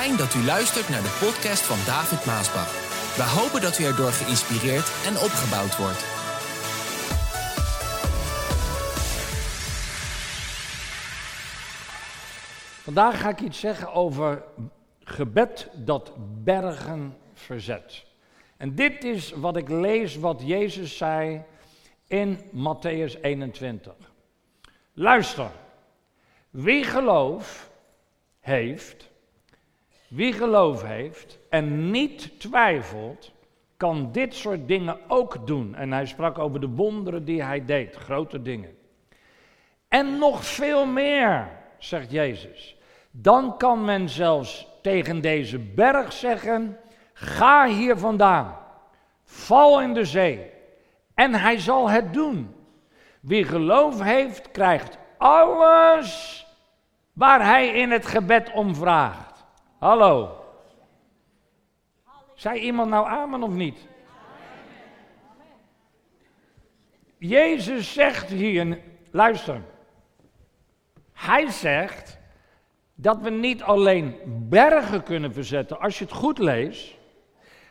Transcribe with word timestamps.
Fijn 0.00 0.16
dat 0.16 0.34
u 0.34 0.44
luistert 0.44 0.88
naar 0.88 1.02
de 1.02 1.18
podcast 1.24 1.62
van 1.62 1.76
David 1.86 2.24
Maasbach. 2.24 2.72
We 3.16 3.22
hopen 3.22 3.60
dat 3.60 3.78
u 3.78 3.84
erdoor 3.84 4.10
geïnspireerd 4.10 4.88
en 5.06 5.14
opgebouwd 5.26 5.76
wordt. 5.76 6.02
Vandaag 12.82 13.20
ga 13.20 13.28
ik 13.28 13.40
iets 13.40 13.60
zeggen 13.60 13.92
over 13.92 14.42
gebed 15.04 15.68
dat 15.74 16.12
bergen 16.44 17.16
verzet. 17.32 18.04
En 18.56 18.74
dit 18.74 19.04
is 19.04 19.30
wat 19.30 19.56
ik 19.56 19.68
lees 19.68 20.16
wat 20.16 20.42
Jezus 20.44 20.96
zei 20.96 21.42
in 22.06 22.38
Matthäus 22.38 23.20
21. 23.20 23.94
Luister, 24.92 25.50
wie 26.50 26.84
geloof 26.84 27.70
heeft, 28.40 29.14
wie 30.08 30.32
geloof 30.32 30.82
heeft 30.82 31.38
en 31.50 31.90
niet 31.90 32.40
twijfelt, 32.40 33.32
kan 33.76 34.12
dit 34.12 34.34
soort 34.34 34.68
dingen 34.68 34.98
ook 35.08 35.46
doen. 35.46 35.74
En 35.74 35.92
hij 35.92 36.06
sprak 36.06 36.38
over 36.38 36.60
de 36.60 36.68
wonderen 36.68 37.24
die 37.24 37.42
hij 37.42 37.64
deed, 37.64 37.94
grote 37.96 38.42
dingen. 38.42 38.76
En 39.88 40.18
nog 40.18 40.44
veel 40.44 40.86
meer, 40.86 41.48
zegt 41.78 42.10
Jezus. 42.10 42.76
Dan 43.10 43.56
kan 43.58 43.84
men 43.84 44.08
zelfs 44.08 44.68
tegen 44.82 45.20
deze 45.20 45.58
berg 45.58 46.12
zeggen: 46.12 46.78
Ga 47.12 47.66
hier 47.66 47.96
vandaan, 47.98 48.56
val 49.24 49.82
in 49.82 49.94
de 49.94 50.04
zee. 50.04 50.50
En 51.14 51.34
hij 51.34 51.58
zal 51.58 51.90
het 51.90 52.12
doen. 52.12 52.54
Wie 53.20 53.44
geloof 53.44 54.02
heeft, 54.02 54.50
krijgt 54.50 54.98
alles 55.18 56.46
waar 57.12 57.44
hij 57.44 57.68
in 57.68 57.90
het 57.90 58.06
gebed 58.06 58.52
om 58.52 58.74
vraagt. 58.74 59.35
Hallo. 59.78 60.44
Zei 62.34 62.60
iemand 62.60 62.90
nou 62.90 63.06
amen 63.06 63.42
of 63.42 63.50
niet? 63.50 63.86
Jezus 67.18 67.92
zegt 67.92 68.28
hier, 68.28 68.78
luister. 69.10 69.62
Hij 71.12 71.50
zegt 71.50 72.18
dat 72.94 73.18
we 73.20 73.30
niet 73.30 73.62
alleen 73.62 74.20
bergen 74.48 75.02
kunnen 75.02 75.32
verzetten, 75.32 75.80
als 75.80 75.98
je 75.98 76.04
het 76.04 76.12
goed 76.12 76.38
leest, 76.38 76.96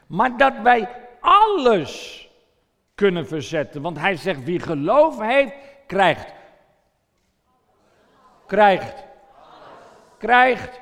maar 0.07 0.37
dat 0.37 0.53
wij 0.63 0.89
alles 1.19 2.23
kunnen 2.95 3.27
verzetten. 3.27 3.81
Want 3.81 3.99
hij 3.99 4.15
zegt, 4.15 4.43
wie 4.43 4.59
geloof 4.59 5.19
heeft, 5.19 5.53
krijgt. 5.87 6.33
Krijgt. 8.45 9.03
Krijgt. 10.17 10.79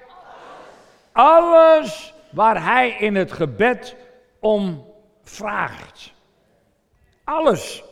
Alles 1.14 2.14
waar 2.32 2.64
hij 2.64 2.90
in 2.90 3.16
het 3.16 3.32
gebed 3.32 3.96
om 4.40 4.86
vraagt. 5.24 6.14
Alles. 7.24 7.84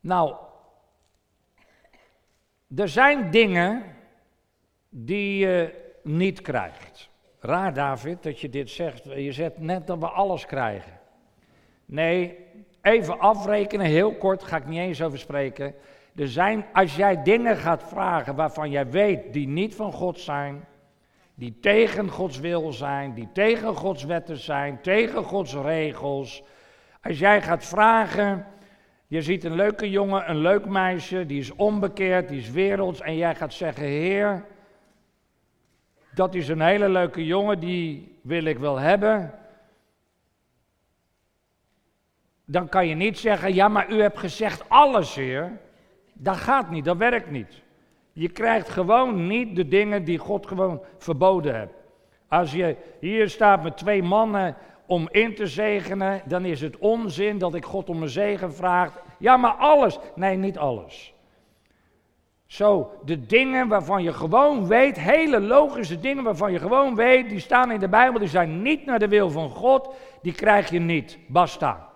Nou, 0.00 0.34
er 2.76 2.88
zijn 2.88 3.30
dingen 3.30 3.96
die 4.88 5.38
je 5.38 5.74
niet 6.02 6.40
krijgt. 6.40 7.08
Raar, 7.40 7.74
David, 7.74 8.22
dat 8.22 8.40
je 8.40 8.48
dit 8.48 8.70
zegt. 8.70 9.04
Je 9.04 9.32
zegt 9.32 9.58
net 9.58 9.86
dat 9.86 9.98
we 9.98 10.08
alles 10.08 10.46
krijgen. 10.46 11.00
Nee, 11.84 12.46
even 12.82 13.18
afrekenen, 13.18 13.86
heel 13.86 14.14
kort, 14.14 14.42
ga 14.42 14.56
ik 14.56 14.66
niet 14.66 14.78
eens 14.78 15.02
over 15.02 15.18
spreken. 15.18 15.74
Er 16.14 16.28
zijn, 16.28 16.66
als 16.72 16.96
jij 16.96 17.22
dingen 17.22 17.56
gaat 17.56 17.82
vragen 17.82 18.34
waarvan 18.34 18.70
jij 18.70 18.90
weet 18.90 19.32
die 19.32 19.48
niet 19.48 19.74
van 19.74 19.92
God 19.92 20.20
zijn, 20.20 20.64
die 21.38 21.58
tegen 21.60 22.08
Gods 22.08 22.38
wil 22.38 22.72
zijn, 22.72 23.14
die 23.14 23.28
tegen 23.32 23.74
Gods 23.74 24.04
wetten 24.04 24.36
zijn, 24.36 24.80
tegen 24.82 25.24
Gods 25.24 25.54
regels. 25.54 26.42
Als 27.02 27.18
jij 27.18 27.42
gaat 27.42 27.64
vragen, 27.64 28.46
je 29.06 29.22
ziet 29.22 29.44
een 29.44 29.54
leuke 29.54 29.90
jongen, 29.90 30.30
een 30.30 30.38
leuk 30.38 30.66
meisje, 30.66 31.26
die 31.26 31.38
is 31.38 31.54
onbekeerd, 31.54 32.28
die 32.28 32.38
is 32.38 32.50
werelds, 32.50 33.00
en 33.00 33.16
jij 33.16 33.34
gaat 33.34 33.52
zeggen, 33.52 33.84
Heer, 33.84 34.44
dat 36.14 36.34
is 36.34 36.48
een 36.48 36.60
hele 36.60 36.88
leuke 36.88 37.26
jongen, 37.26 37.60
die 37.60 38.18
wil 38.22 38.44
ik 38.44 38.58
wel 38.58 38.78
hebben. 38.78 39.34
Dan 42.44 42.68
kan 42.68 42.86
je 42.86 42.94
niet 42.94 43.18
zeggen, 43.18 43.54
ja, 43.54 43.68
maar 43.68 43.90
u 43.90 44.00
hebt 44.00 44.18
gezegd 44.18 44.68
alles, 44.68 45.14
Heer. 45.14 45.58
Dat 46.12 46.36
gaat 46.36 46.70
niet, 46.70 46.84
dat 46.84 46.96
werkt 46.96 47.30
niet. 47.30 47.62
Je 48.18 48.28
krijgt 48.28 48.68
gewoon 48.68 49.26
niet 49.26 49.56
de 49.56 49.68
dingen 49.68 50.04
die 50.04 50.18
God 50.18 50.46
gewoon 50.46 50.80
verboden 50.96 51.58
heeft. 51.58 51.72
Als 52.28 52.52
je 52.52 52.76
hier 53.00 53.28
staat 53.28 53.62
met 53.62 53.76
twee 53.76 54.02
mannen 54.02 54.56
om 54.86 55.08
in 55.10 55.34
te 55.34 55.46
zegenen, 55.46 56.22
dan 56.24 56.44
is 56.44 56.60
het 56.60 56.78
onzin 56.78 57.38
dat 57.38 57.54
ik 57.54 57.64
God 57.64 57.88
om 57.88 58.02
een 58.02 58.08
zegen 58.08 58.54
vraag. 58.54 59.02
Ja, 59.18 59.36
maar 59.36 59.52
alles. 59.52 59.98
Nee, 60.14 60.36
niet 60.36 60.58
alles. 60.58 61.14
Zo, 62.46 62.90
de 63.04 63.26
dingen 63.26 63.68
waarvan 63.68 64.02
je 64.02 64.12
gewoon 64.12 64.66
weet, 64.66 64.98
hele 64.98 65.40
logische 65.40 66.00
dingen 66.00 66.24
waarvan 66.24 66.52
je 66.52 66.58
gewoon 66.58 66.94
weet, 66.94 67.28
die 67.28 67.40
staan 67.40 67.72
in 67.72 67.80
de 67.80 67.88
Bijbel, 67.88 68.20
die 68.20 68.28
zijn 68.28 68.62
niet 68.62 68.86
naar 68.86 68.98
de 68.98 69.08
wil 69.08 69.30
van 69.30 69.50
God, 69.50 69.94
die 70.22 70.34
krijg 70.34 70.70
je 70.70 70.80
niet. 70.80 71.18
Basta. 71.26 71.88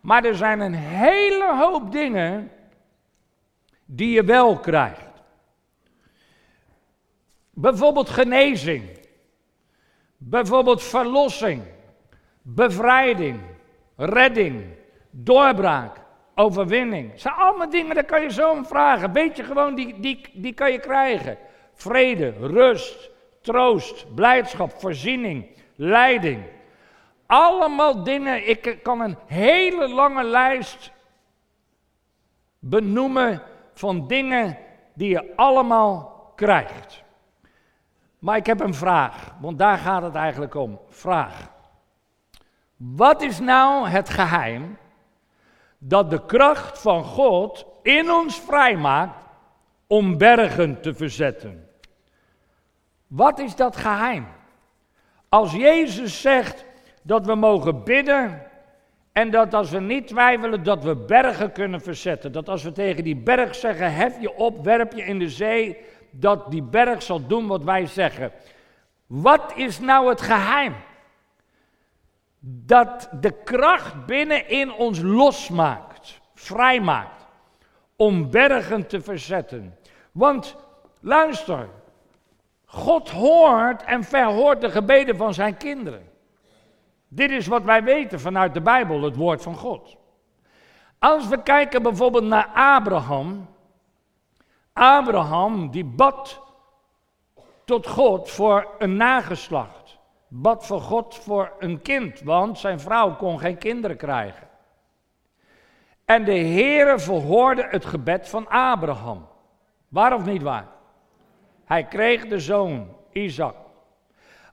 Maar 0.00 0.24
er 0.24 0.36
zijn 0.36 0.60
een 0.60 0.74
hele 0.74 1.54
hoop 1.56 1.92
dingen 1.92 2.50
die 3.84 4.10
je 4.10 4.24
wel 4.24 4.58
krijgt. 4.58 5.12
Bijvoorbeeld 7.50 8.08
genezing. 8.08 8.98
Bijvoorbeeld 10.16 10.82
verlossing. 10.82 11.62
Bevrijding. 12.42 13.40
Redding. 13.96 14.64
Doorbraak. 15.10 15.96
Overwinning. 16.34 17.10
Het 17.10 17.20
zijn 17.20 17.34
allemaal 17.34 17.70
dingen, 17.70 17.94
daar 17.94 18.04
kan 18.04 18.22
je 18.22 18.32
zo 18.32 18.50
om 18.50 18.66
vragen. 18.66 19.12
Weet 19.12 19.36
je 19.36 19.44
gewoon, 19.44 19.74
die, 19.74 20.00
die, 20.00 20.20
die 20.32 20.54
kan 20.54 20.72
je 20.72 20.78
krijgen. 20.78 21.38
Vrede, 21.72 22.30
rust, 22.40 23.10
troost, 23.40 24.14
blijdschap, 24.14 24.72
voorziening, 24.72 25.46
leiding. 25.76 26.42
Allemaal 27.26 28.02
dingen, 28.04 28.48
ik 28.48 28.78
kan 28.82 29.00
een 29.00 29.16
hele 29.26 29.88
lange 29.88 30.24
lijst 30.24 30.92
benoemen 32.58 33.42
van 33.74 34.06
dingen 34.06 34.58
die 34.94 35.08
je 35.08 35.32
allemaal 35.36 36.32
krijgt. 36.34 37.02
Maar 38.18 38.36
ik 38.36 38.46
heb 38.46 38.60
een 38.60 38.74
vraag, 38.74 39.34
want 39.40 39.58
daar 39.58 39.78
gaat 39.78 40.02
het 40.02 40.14
eigenlijk 40.14 40.54
om. 40.54 40.80
Vraag. 40.88 41.50
Wat 42.76 43.22
is 43.22 43.38
nou 43.38 43.88
het 43.88 44.08
geheim 44.08 44.78
dat 45.78 46.10
de 46.10 46.26
kracht 46.26 46.78
van 46.78 47.04
God 47.04 47.66
in 47.82 48.10
ons 48.10 48.40
vrijmaakt 48.40 49.26
om 49.86 50.18
bergen 50.18 50.80
te 50.80 50.94
verzetten? 50.94 51.68
Wat 53.06 53.38
is 53.38 53.56
dat 53.56 53.76
geheim? 53.76 54.26
Als 55.28 55.52
Jezus 55.52 56.20
zegt 56.20 56.64
dat 57.02 57.26
we 57.26 57.34
mogen 57.34 57.84
bidden 57.84 58.42
en 59.14 59.30
dat 59.30 59.54
als 59.54 59.70
we 59.70 59.80
niet 59.80 60.06
twijfelen, 60.06 60.62
dat 60.62 60.84
we 60.84 60.96
bergen 60.96 61.52
kunnen 61.52 61.80
verzetten. 61.80 62.32
Dat 62.32 62.48
als 62.48 62.62
we 62.62 62.72
tegen 62.72 63.04
die 63.04 63.16
berg 63.16 63.54
zeggen, 63.54 63.94
hef 63.94 64.20
je 64.20 64.34
op, 64.34 64.64
werp 64.64 64.92
je 64.92 65.04
in 65.04 65.18
de 65.18 65.28
zee, 65.28 65.76
dat 66.10 66.50
die 66.50 66.62
berg 66.62 67.02
zal 67.02 67.26
doen 67.26 67.46
wat 67.46 67.64
wij 67.64 67.86
zeggen. 67.86 68.32
Wat 69.06 69.52
is 69.56 69.80
nou 69.80 70.08
het 70.08 70.20
geheim? 70.20 70.74
Dat 72.40 73.08
de 73.20 73.42
kracht 73.44 74.06
binnenin 74.06 74.72
ons 74.72 75.00
losmaakt, 75.00 76.20
vrijmaakt, 76.34 77.26
om 77.96 78.30
bergen 78.30 78.86
te 78.86 79.00
verzetten. 79.00 79.78
Want 80.12 80.56
luister, 81.00 81.68
God 82.64 83.10
hoort 83.10 83.84
en 83.84 84.04
verhoort 84.04 84.60
de 84.60 84.70
gebeden 84.70 85.16
van 85.16 85.34
zijn 85.34 85.56
kinderen. 85.56 86.12
Dit 87.14 87.30
is 87.30 87.46
wat 87.46 87.62
wij 87.62 87.82
weten 87.82 88.20
vanuit 88.20 88.54
de 88.54 88.60
Bijbel, 88.60 89.02
het 89.02 89.16
woord 89.16 89.42
van 89.42 89.56
God. 89.56 89.96
Als 90.98 91.28
we 91.28 91.42
kijken 91.42 91.82
bijvoorbeeld 91.82 92.24
naar 92.24 92.46
Abraham. 92.54 93.48
Abraham 94.72 95.70
die 95.70 95.84
bad 95.84 96.42
tot 97.64 97.86
God 97.86 98.30
voor 98.30 98.68
een 98.78 98.96
nageslacht. 98.96 99.98
Bad 100.28 100.66
voor 100.66 100.80
God 100.80 101.14
voor 101.14 101.52
een 101.58 101.82
kind, 101.82 102.20
want 102.20 102.58
zijn 102.58 102.80
vrouw 102.80 103.16
kon 103.16 103.38
geen 103.38 103.58
kinderen 103.58 103.96
krijgen. 103.96 104.48
En 106.04 106.24
de 106.24 106.38
Heere 106.38 106.98
verhoorde 106.98 107.66
het 107.70 107.84
gebed 107.84 108.28
van 108.28 108.48
Abraham. 108.48 109.26
Waar 109.88 110.14
of 110.14 110.24
niet 110.24 110.42
waar? 110.42 110.66
Hij 111.64 111.84
kreeg 111.84 112.26
de 112.26 112.40
zoon, 112.40 112.88
Isaac. 113.12 113.54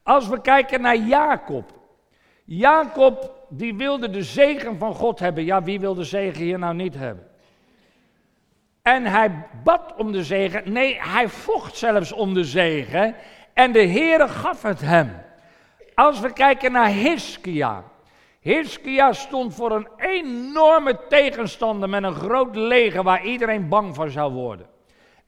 Als 0.03 0.27
we 0.27 0.41
kijken 0.41 0.81
naar 0.81 0.97
Jacob. 0.97 1.79
Jacob 2.53 3.45
die 3.49 3.75
wilde 3.75 4.09
de 4.09 4.23
zegen 4.23 4.77
van 4.77 4.93
God 4.93 5.19
hebben. 5.19 5.45
Ja, 5.45 5.63
wie 5.63 5.79
wil 5.79 5.93
de 5.93 6.03
zegen 6.03 6.43
hier 6.43 6.59
nou 6.59 6.73
niet 6.73 6.95
hebben? 6.95 7.27
En 8.81 9.05
hij 9.05 9.31
bad 9.63 9.93
om 9.97 10.11
de 10.11 10.23
zegen. 10.23 10.71
Nee, 10.71 10.97
hij 10.99 11.27
vocht 11.27 11.77
zelfs 11.77 12.11
om 12.11 12.33
de 12.33 12.43
zegen. 12.43 13.15
En 13.53 13.71
de 13.71 13.87
Heere 13.87 14.27
gaf 14.27 14.61
het 14.61 14.81
hem. 14.81 15.11
Als 15.93 16.19
we 16.19 16.33
kijken 16.33 16.71
naar 16.71 16.87
Hiskia. 16.87 17.83
Hiskia 18.39 19.13
stond 19.13 19.55
voor 19.55 19.71
een 19.71 19.87
enorme 19.97 20.99
tegenstander 21.09 21.89
met 21.89 22.03
een 22.03 22.13
groot 22.13 22.55
leger 22.55 23.03
waar 23.03 23.25
iedereen 23.25 23.67
bang 23.67 23.95
van 23.95 24.09
zou 24.09 24.33
worden. 24.33 24.65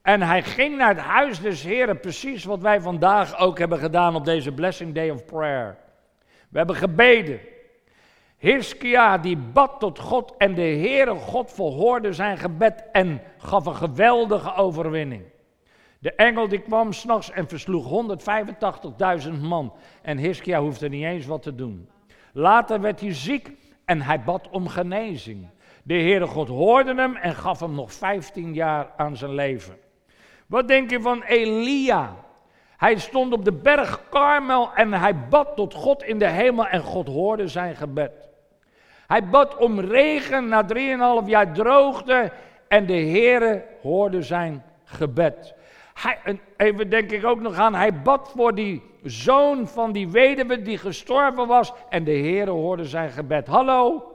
En 0.02 0.22
hij 0.22 0.42
ging 0.42 0.76
naar 0.76 0.94
het 0.94 1.04
huis 1.04 1.40
des 1.40 1.62
Heren, 1.62 2.00
precies 2.00 2.44
wat 2.44 2.60
wij 2.60 2.80
vandaag 2.80 3.38
ook 3.38 3.58
hebben 3.58 3.78
gedaan 3.78 4.14
op 4.14 4.24
deze 4.24 4.52
Blessing 4.52 4.94
Day 4.94 5.10
of 5.10 5.24
Prayer. 5.24 5.83
We 6.54 6.60
hebben 6.60 6.76
gebeden. 6.76 7.40
Hiskia 8.36 9.18
die 9.18 9.36
bad 9.36 9.80
tot 9.80 9.98
God 9.98 10.34
en 10.38 10.54
de 10.54 10.62
Heere 10.62 11.14
God 11.14 11.52
verhoorde 11.52 12.12
zijn 12.12 12.38
gebed 12.38 12.84
en 12.92 13.20
gaf 13.38 13.66
een 13.66 13.76
geweldige 13.76 14.54
overwinning. 14.54 15.22
De 15.98 16.12
engel 16.12 16.48
die 16.48 16.60
kwam 16.60 16.92
s'nachts 16.92 17.30
en 17.30 17.48
versloeg 17.48 18.06
185.000 19.26 19.40
man 19.40 19.72
en 20.02 20.18
Hiskia 20.18 20.60
hoefde 20.60 20.88
niet 20.88 21.04
eens 21.04 21.26
wat 21.26 21.42
te 21.42 21.54
doen. 21.54 21.88
Later 22.32 22.80
werd 22.80 23.00
hij 23.00 23.14
ziek 23.14 23.50
en 23.84 24.02
hij 24.02 24.22
bad 24.22 24.48
om 24.50 24.68
genezing. 24.68 25.48
De 25.82 25.94
Heere 25.94 26.26
God 26.26 26.48
hoorde 26.48 26.94
hem 26.94 27.16
en 27.16 27.34
gaf 27.34 27.60
hem 27.60 27.74
nog 27.74 27.92
15 27.92 28.54
jaar 28.54 28.92
aan 28.96 29.16
zijn 29.16 29.34
leven. 29.34 29.76
Wat 30.46 30.68
denk 30.68 30.90
je 30.90 31.00
van 31.00 31.22
Elia? 31.22 32.23
Hij 32.76 32.98
stond 32.98 33.32
op 33.32 33.44
de 33.44 33.52
berg 33.52 34.00
Karmel 34.10 34.70
en 34.74 34.92
hij 34.92 35.18
bad 35.28 35.56
tot 35.56 35.74
God 35.74 36.02
in 36.02 36.18
de 36.18 36.28
hemel 36.28 36.66
en 36.66 36.80
God 36.80 37.06
hoorde 37.06 37.48
zijn 37.48 37.76
gebed. 37.76 38.12
Hij 39.06 39.24
bad 39.28 39.56
om 39.56 39.80
regen 39.80 40.48
na 40.48 40.66
3,5 41.22 41.26
jaar 41.26 41.52
droogte 41.52 42.32
en 42.68 42.86
de 42.86 42.92
Heere 42.92 43.64
hoorde 43.82 44.22
zijn 44.22 44.62
gebed. 44.84 45.54
Hij, 45.94 46.40
even 46.56 46.90
denk 46.90 47.10
ik 47.10 47.24
ook 47.24 47.40
nog 47.40 47.56
aan, 47.56 47.74
hij 47.74 48.00
bad 48.02 48.32
voor 48.36 48.54
die 48.54 48.82
zoon 49.02 49.68
van 49.68 49.92
die 49.92 50.10
weduwe 50.10 50.62
die 50.62 50.78
gestorven 50.78 51.46
was 51.46 51.72
en 51.88 52.04
de 52.04 52.10
Heere 52.10 52.50
hoorde 52.50 52.84
zijn 52.84 53.10
gebed. 53.10 53.46
Hallo? 53.46 54.12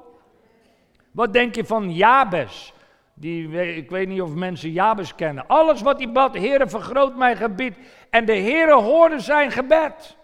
Wat 1.11 1.33
denk 1.33 1.55
je 1.55 1.65
van 1.65 1.93
Jabes? 1.93 2.73
Die, 3.19 3.75
ik 3.75 3.89
weet 3.89 4.07
niet 4.07 4.21
of 4.21 4.33
mensen 4.33 4.71
Jabes 4.71 5.15
kennen. 5.15 5.47
Alles 5.47 5.81
wat 5.81 5.97
hij 5.97 6.11
bad, 6.11 6.33
Heere 6.33 6.67
vergroot 6.67 7.15
mijn 7.15 7.37
gebied. 7.37 7.77
En 8.09 8.25
de 8.25 8.35
Heere 8.35 8.73
hoorde 8.73 9.19
zijn 9.19 9.51
gebed. 9.51 10.17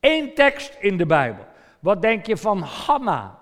Eén 0.00 0.34
tekst 0.34 0.76
in 0.80 0.96
de 0.96 1.06
Bijbel. 1.06 1.44
Wat 1.80 2.02
denk 2.02 2.26
je 2.26 2.36
van 2.36 2.60
Hanna? 2.60 3.38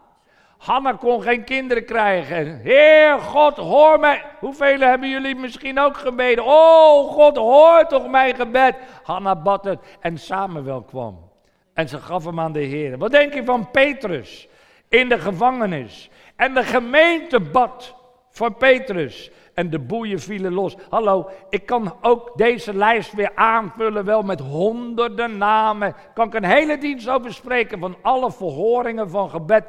Hanna 0.58 0.93
kon 0.93 1.23
geen 1.23 1.44
kinderen 1.44 1.85
krijgen. 1.85 2.61
Heer 2.61 3.19
God, 3.19 3.56
hoor 3.56 4.00
mij. 4.00 4.25
Hoeveel 4.38 4.79
hebben 4.79 5.08
jullie 5.08 5.35
misschien 5.35 5.81
ook 5.81 5.96
gebeden? 5.96 6.44
Oh 6.44 7.12
God, 7.12 7.37
hoor 7.37 7.87
toch 7.87 8.08
mijn 8.08 8.35
gebed. 8.35 8.76
Hanna 9.02 9.37
bad 9.37 9.64
het 9.64 9.79
en 10.00 10.19
Samuel 10.19 10.82
kwam. 10.82 11.31
En 11.75 11.88
ze 11.88 11.99
gaf 11.99 12.25
hem 12.25 12.40
aan 12.40 12.52
de 12.52 12.61
Heer. 12.61 12.99
Wat 12.99 13.11
denk 13.11 13.35
je 13.35 13.44
van 13.44 13.70
Petrus 13.70 14.49
in 14.88 15.08
de 15.08 15.19
gevangenis? 15.19 16.11
En 16.37 16.55
de 16.55 16.64
gemeente 16.64 17.40
bad 17.40 17.96
voor 18.38 18.52
Petrus. 18.52 19.31
En 19.55 19.70
de 19.70 19.79
boeien 19.79 20.20
vielen 20.20 20.52
los. 20.52 20.76
Hallo, 20.88 21.31
ik 21.50 21.67
kan 21.67 21.96
ook 22.00 22.32
deze 22.37 22.75
lijst 22.75 23.12
weer 23.12 23.31
aanvullen, 23.35 24.05
wel 24.05 24.23
met 24.23 24.40
honderden 24.40 25.37
namen. 25.37 25.94
Kan 26.14 26.26
ik 26.26 26.35
een 26.35 26.44
hele 26.44 26.79
dienst 26.79 27.08
over 27.08 27.32
spreken 27.32 27.79
van 27.79 27.96
alle 28.02 28.32
verhoringen 28.32 29.11
van 29.11 29.31
gebed 29.31 29.64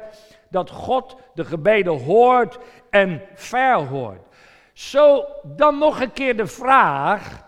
dat 0.50 0.70
God 0.70 1.16
de 1.34 1.44
gebeden 1.44 2.04
hoort 2.04 2.58
en 2.90 3.22
verhoort. 3.34 4.26
Zo 4.72 5.24
dan 5.42 5.78
nog 5.78 6.00
een 6.00 6.12
keer 6.12 6.36
de 6.36 6.46
vraag: 6.46 7.46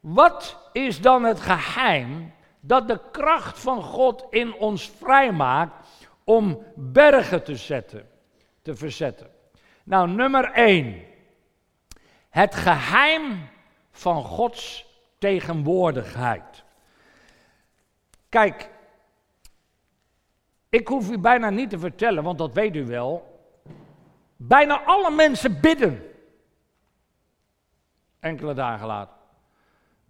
wat 0.00 0.68
is 0.72 1.00
dan 1.00 1.24
het 1.24 1.40
geheim 1.40 2.32
dat 2.60 2.88
de 2.88 3.00
kracht 3.12 3.58
van 3.58 3.82
God 3.82 4.26
in 4.30 4.54
ons 4.54 4.90
vrijmaakt 4.98 5.86
om 6.24 6.62
bergen 6.74 7.44
te 7.44 7.56
zetten, 7.56 8.08
te 8.62 8.74
verzetten? 8.74 9.33
Nou, 9.84 10.08
nummer 10.08 10.52
1. 10.52 11.02
Het 12.28 12.54
geheim 12.54 13.48
van 13.90 14.24
Gods 14.24 14.86
tegenwoordigheid. 15.18 16.64
Kijk, 18.28 18.70
ik 20.68 20.88
hoef 20.88 21.10
u 21.10 21.18
bijna 21.18 21.50
niet 21.50 21.70
te 21.70 21.78
vertellen, 21.78 22.22
want 22.22 22.38
dat 22.38 22.52
weet 22.52 22.76
u 22.76 22.86
wel. 22.86 23.42
Bijna 24.36 24.82
alle 24.82 25.10
mensen 25.10 25.60
bidden. 25.60 26.02
Enkele 28.20 28.54
dagen 28.54 28.86
later. 28.86 29.16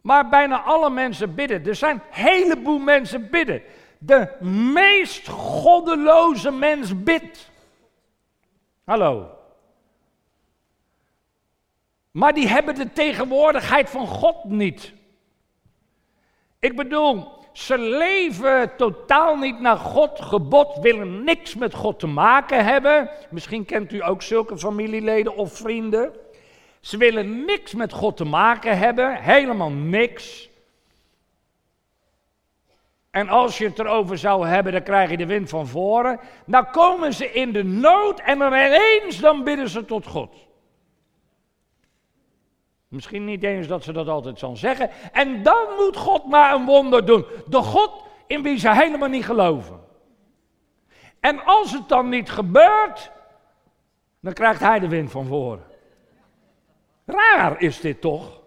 Maar 0.00 0.28
bijna 0.28 0.60
alle 0.60 0.90
mensen 0.90 1.34
bidden. 1.34 1.66
Er 1.66 1.74
zijn 1.74 1.96
een 1.96 2.24
heleboel 2.24 2.78
mensen 2.78 3.30
bidden. 3.30 3.62
De 3.98 4.36
meest 4.74 5.28
goddeloze 5.28 6.50
mens 6.50 7.02
bidt. 7.02 7.50
Hallo. 8.84 9.42
Maar 12.14 12.34
die 12.34 12.48
hebben 12.48 12.74
de 12.74 12.92
tegenwoordigheid 12.92 13.90
van 13.90 14.06
God 14.06 14.44
niet. 14.44 14.92
Ik 16.58 16.76
bedoel, 16.76 17.28
ze 17.52 17.78
leven 17.78 18.76
totaal 18.76 19.36
niet 19.36 19.60
naar 19.60 19.76
God 19.76 20.20
gebod, 20.20 20.78
willen 20.80 21.24
niks 21.24 21.54
met 21.54 21.74
God 21.74 21.98
te 21.98 22.06
maken 22.06 22.64
hebben. 22.64 23.10
Misschien 23.30 23.64
kent 23.64 23.92
u 23.92 24.04
ook 24.04 24.22
zulke 24.22 24.58
familieleden 24.58 25.36
of 25.36 25.56
vrienden. 25.56 26.12
Ze 26.80 26.96
willen 26.96 27.44
niks 27.44 27.74
met 27.74 27.92
God 27.92 28.16
te 28.16 28.24
maken 28.24 28.78
hebben, 28.78 29.22
helemaal 29.22 29.70
niks. 29.70 30.48
En 33.10 33.28
als 33.28 33.58
je 33.58 33.64
het 33.64 33.78
erover 33.78 34.18
zou 34.18 34.46
hebben, 34.46 34.72
dan 34.72 34.82
krijg 34.82 35.10
je 35.10 35.16
de 35.16 35.26
wind 35.26 35.48
van 35.48 35.66
voren. 35.66 36.20
Dan 36.46 36.70
komen 36.70 37.12
ze 37.12 37.32
in 37.32 37.52
de 37.52 37.64
nood 37.64 38.20
en 38.20 38.38
dan 38.38 38.52
ineens 38.52 39.20
dan 39.20 39.44
bidden 39.44 39.68
ze 39.68 39.84
tot 39.84 40.06
God. 40.06 40.34
Misschien 42.94 43.24
niet 43.24 43.42
eens 43.42 43.66
dat 43.66 43.82
ze 43.82 43.92
dat 43.92 44.08
altijd 44.08 44.38
zal 44.38 44.56
zeggen. 44.56 44.90
En 45.12 45.42
dan 45.42 45.66
moet 45.76 45.96
God 45.96 46.26
maar 46.26 46.54
een 46.54 46.64
wonder 46.64 47.06
doen. 47.06 47.24
De 47.46 47.62
God 47.62 48.04
in 48.26 48.42
wie 48.42 48.58
ze 48.58 48.74
helemaal 48.74 49.08
niet 49.08 49.24
geloven. 49.24 49.80
En 51.20 51.44
als 51.44 51.72
het 51.72 51.88
dan 51.88 52.08
niet 52.08 52.30
gebeurt, 52.30 53.10
dan 54.20 54.32
krijgt 54.32 54.60
hij 54.60 54.78
de 54.78 54.88
wind 54.88 55.10
van 55.10 55.26
voren. 55.26 55.64
Raar 57.04 57.60
is 57.60 57.80
dit 57.80 58.00
toch? 58.00 58.42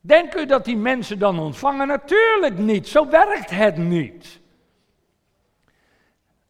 Denkt 0.00 0.36
u 0.36 0.46
dat 0.46 0.64
die 0.64 0.76
mensen 0.76 1.18
dan 1.18 1.38
ontvangen? 1.38 1.86
Natuurlijk 1.86 2.58
niet. 2.58 2.88
Zo 2.88 3.08
werkt 3.08 3.50
het 3.50 3.76
niet. 3.76 4.40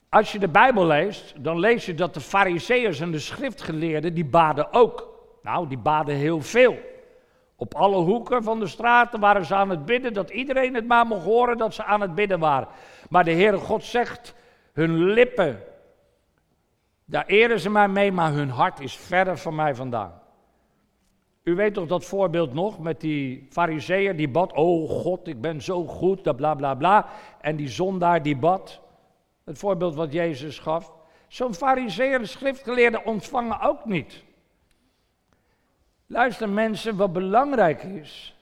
Als 0.08 0.32
je 0.32 0.38
de 0.38 0.48
Bijbel 0.48 0.86
leest, 0.86 1.34
dan 1.36 1.58
lees 1.58 1.86
je 1.86 1.94
dat 1.94 2.14
de 2.14 2.20
Fariseeërs 2.20 3.00
en 3.00 3.10
de 3.10 3.18
schriftgeleerden, 3.18 4.14
die 4.14 4.24
baden 4.24 4.72
ook. 4.72 5.11
Nou, 5.42 5.68
die 5.68 5.78
baden 5.78 6.14
heel 6.14 6.40
veel. 6.40 6.78
Op 7.56 7.74
alle 7.74 7.96
hoeken 7.96 8.42
van 8.42 8.60
de 8.60 8.66
straten 8.66 9.20
waren 9.20 9.44
ze 9.44 9.54
aan 9.54 9.70
het 9.70 9.84
bidden, 9.84 10.12
dat 10.12 10.30
iedereen 10.30 10.74
het 10.74 10.86
maar 10.86 11.06
mocht 11.06 11.24
horen 11.24 11.58
dat 11.58 11.74
ze 11.74 11.84
aan 11.84 12.00
het 12.00 12.14
bidden 12.14 12.38
waren. 12.38 12.68
Maar 13.08 13.24
de 13.24 13.32
Heere 13.32 13.58
God 13.58 13.84
zegt, 13.84 14.34
hun 14.72 15.04
lippen, 15.04 15.60
daar 17.04 17.26
eren 17.26 17.60
ze 17.60 17.70
mij 17.70 17.88
mee, 17.88 18.12
maar 18.12 18.32
hun 18.32 18.50
hart 18.50 18.80
is 18.80 18.96
verder 18.96 19.38
van 19.38 19.54
mij 19.54 19.74
vandaan. 19.74 20.20
U 21.42 21.54
weet 21.54 21.74
toch 21.74 21.86
dat 21.86 22.04
voorbeeld 22.04 22.54
nog 22.54 22.78
met 22.78 23.00
die 23.00 23.46
fariseer 23.50 24.16
die 24.16 24.28
bad, 24.28 24.52
oh 24.52 24.90
God, 24.90 25.28
ik 25.28 25.40
ben 25.40 25.60
zo 25.62 25.84
goed, 25.86 26.24
dat 26.24 26.36
bla 26.36 26.54
bla 26.54 26.74
bla. 26.74 27.06
En 27.40 27.56
die 27.56 27.68
zondaar 27.68 28.22
die 28.22 28.36
bad, 28.36 28.80
het 29.44 29.58
voorbeeld 29.58 29.94
wat 29.94 30.12
Jezus 30.12 30.58
gaf. 30.58 30.92
Zo'n 31.28 31.54
fariseer 31.54 32.26
schriftgeleerde 32.26 33.04
ontvangen 33.04 33.60
ook 33.60 33.84
niet. 33.84 34.24
Luister 36.12 36.48
mensen, 36.48 36.96
wat 36.96 37.12
belangrijk 37.12 37.82
is, 37.82 38.36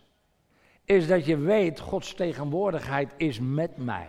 is 0.85 1.07
dat 1.07 1.27
je 1.27 1.37
weet, 1.37 1.81
Gods 1.81 2.15
tegenwoordigheid 2.15 3.15
is 3.17 3.39
met 3.41 3.77
mij. 3.77 4.09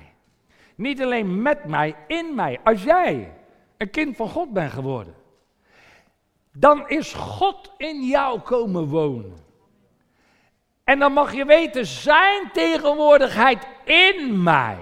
Niet 0.75 1.01
alleen 1.01 1.41
met 1.41 1.65
mij, 1.65 1.96
in 2.08 2.36
mij. 2.36 2.60
Als 2.63 2.84
jij 2.84 3.34
een 3.77 3.89
kind 3.89 4.15
van 4.15 4.30
God 4.30 4.53
bent 4.53 4.72
geworden, 4.72 5.15
dan 6.51 6.89
is 6.89 7.13
God 7.13 7.74
in 7.77 8.03
jou 8.03 8.39
komen 8.39 8.88
wonen. 8.88 9.38
En 10.84 11.00
dan 11.00 11.13
mag 11.13 11.34
je 11.34 11.46
weten, 11.46 11.86
zijn 11.86 12.51
tegenwoordigheid 12.53 13.68
in 13.84 14.44
mij. 14.44 14.77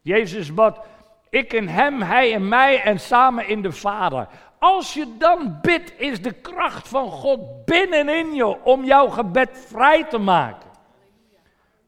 Jezus 0.00 0.54
bad, 0.54 0.86
ik 1.30 1.52
in 1.52 1.68
hem, 1.68 2.02
hij 2.02 2.30
in 2.30 2.48
mij 2.48 2.82
en 2.82 3.00
samen 3.00 3.48
in 3.48 3.62
de 3.62 3.72
Vader. 3.72 4.28
Als 4.62 4.94
je 4.94 5.16
dan 5.18 5.58
bidt, 5.62 6.00
is 6.00 6.22
de 6.22 6.32
kracht 6.32 6.88
van 6.88 7.10
God 7.10 7.64
binnenin 7.64 8.34
je 8.34 8.64
om 8.64 8.84
jouw 8.84 9.08
gebed 9.08 9.64
vrij 9.66 10.04
te 10.04 10.18
maken. 10.18 10.70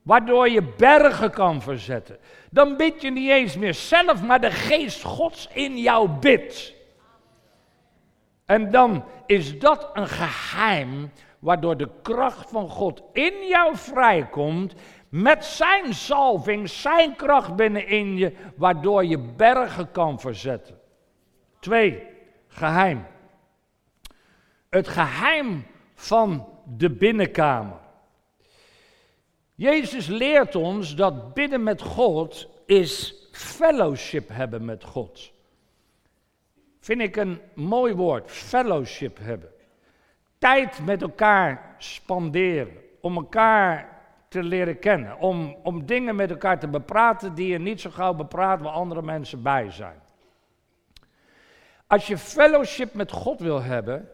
Waardoor 0.02 0.48
je 0.48 0.62
bergen 0.62 1.30
kan 1.30 1.62
verzetten. 1.62 2.18
Dan 2.50 2.76
bid 2.76 3.02
je 3.02 3.10
niet 3.10 3.30
eens 3.30 3.56
meer 3.56 3.74
zelf, 3.74 4.22
maar 4.22 4.40
de 4.40 4.50
geest 4.50 5.02
Gods 5.02 5.48
in 5.52 5.78
jou 5.78 6.08
bidt. 6.08 6.74
En 8.44 8.70
dan 8.70 9.04
is 9.26 9.58
dat 9.58 9.90
een 9.92 10.08
geheim 10.08 11.12
waardoor 11.38 11.76
de 11.76 11.90
kracht 12.02 12.50
van 12.50 12.68
God 12.68 13.02
in 13.12 13.46
jou 13.48 13.76
vrijkomt, 13.76 14.74
met 15.08 15.44
zijn 15.44 15.94
salving, 15.94 16.68
zijn 16.68 17.16
kracht 17.16 17.56
binnenin 17.56 18.16
je, 18.16 18.32
waardoor 18.56 19.04
je 19.04 19.18
bergen 19.18 19.90
kan 19.90 20.20
verzetten. 20.20 20.78
Twee, 21.60 22.12
geheim. 22.54 23.06
Het 24.68 24.88
geheim 24.88 25.66
van 25.94 26.48
de 26.64 26.90
binnenkamer. 26.90 27.78
Jezus 29.54 30.06
leert 30.06 30.54
ons 30.54 30.94
dat 30.94 31.34
bidden 31.34 31.62
met 31.62 31.82
God 31.82 32.48
is 32.66 33.14
fellowship 33.32 34.28
hebben 34.28 34.64
met 34.64 34.84
God. 34.84 35.32
Vind 36.80 37.00
ik 37.00 37.16
een 37.16 37.40
mooi 37.54 37.94
woord, 37.94 38.30
fellowship 38.30 39.18
hebben. 39.20 39.50
Tijd 40.38 40.84
met 40.84 41.02
elkaar 41.02 41.74
spanderen, 41.78 42.76
om 43.00 43.16
elkaar 43.16 44.02
te 44.28 44.42
leren 44.42 44.78
kennen, 44.78 45.18
om, 45.18 45.56
om 45.62 45.86
dingen 45.86 46.16
met 46.16 46.30
elkaar 46.30 46.58
te 46.58 46.68
bepraten 46.68 47.34
die 47.34 47.48
je 47.48 47.58
niet 47.58 47.80
zo 47.80 47.90
gauw 47.90 48.14
bepraat 48.14 48.60
waar 48.60 48.72
andere 48.72 49.02
mensen 49.02 49.42
bij 49.42 49.70
zijn. 49.70 50.02
Als 51.86 52.06
je 52.06 52.18
fellowship 52.18 52.94
met 52.94 53.12
God 53.12 53.40
wil 53.40 53.62
hebben, 53.62 54.08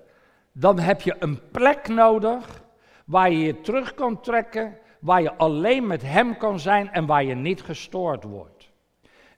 dan 0.52 0.78
heb 0.78 1.00
je 1.00 1.16
een 1.18 1.50
plek 1.50 1.88
nodig 1.88 2.62
waar 3.04 3.30
je 3.30 3.38
je 3.38 3.60
terug 3.60 3.94
kan 3.94 4.20
trekken, 4.20 4.78
waar 5.00 5.22
je 5.22 5.36
alleen 5.36 5.86
met 5.86 6.02
Hem 6.02 6.36
kan 6.36 6.60
zijn 6.60 6.90
en 6.90 7.06
waar 7.06 7.24
je 7.24 7.34
niet 7.34 7.62
gestoord 7.62 8.24
wordt. 8.24 8.70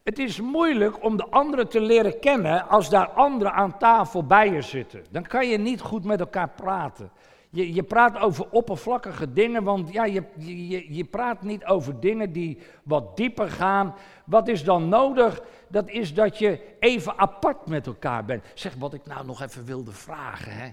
Het 0.03 0.19
is 0.19 0.41
moeilijk 0.41 1.05
om 1.05 1.17
de 1.17 1.27
anderen 1.31 1.69
te 1.69 1.81
leren 1.81 2.21
kennen 2.21 2.69
als 2.69 2.91
daar 2.91 3.09
anderen 3.09 3.53
aan 3.53 3.79
tafel 3.79 4.27
bij 4.27 4.51
je 4.51 4.62
zitten. 4.62 5.05
Dan 5.11 5.23
kan 5.23 5.49
je 5.49 5.59
niet 5.59 5.81
goed 5.81 6.05
met 6.05 6.21
elkaar 6.21 6.49
praten. 6.49 7.11
Je, 7.54 7.75
je 7.75 7.82
praat 7.82 8.18
over 8.18 8.50
oppervlakkige 8.50 9.32
dingen, 9.32 9.64
want 9.64 9.92
ja, 9.92 10.04
je, 10.04 10.23
je, 10.37 10.94
je 10.94 11.04
praat 11.04 11.42
niet 11.42 11.64
over 11.64 12.00
dingen 12.00 12.32
die 12.32 12.59
wat 12.82 13.16
dieper 13.16 13.50
gaan. 13.50 13.94
Wat 14.25 14.49
is 14.49 14.64
dan 14.64 14.88
nodig? 14.88 15.42
Dat 15.68 15.88
is 15.90 16.14
dat 16.14 16.38
je 16.38 16.76
even 16.80 17.18
apart 17.18 17.66
met 17.66 17.87
elkaar 17.87 18.25
bent. 18.25 18.44
Zeg 18.54 18.75
wat 18.75 18.94
ik 18.94 19.06
nou 19.06 19.26
nog 19.26 19.42
even 19.42 19.64
wilde 19.64 19.92
vragen. 19.92 20.52
Hè? 20.52 20.73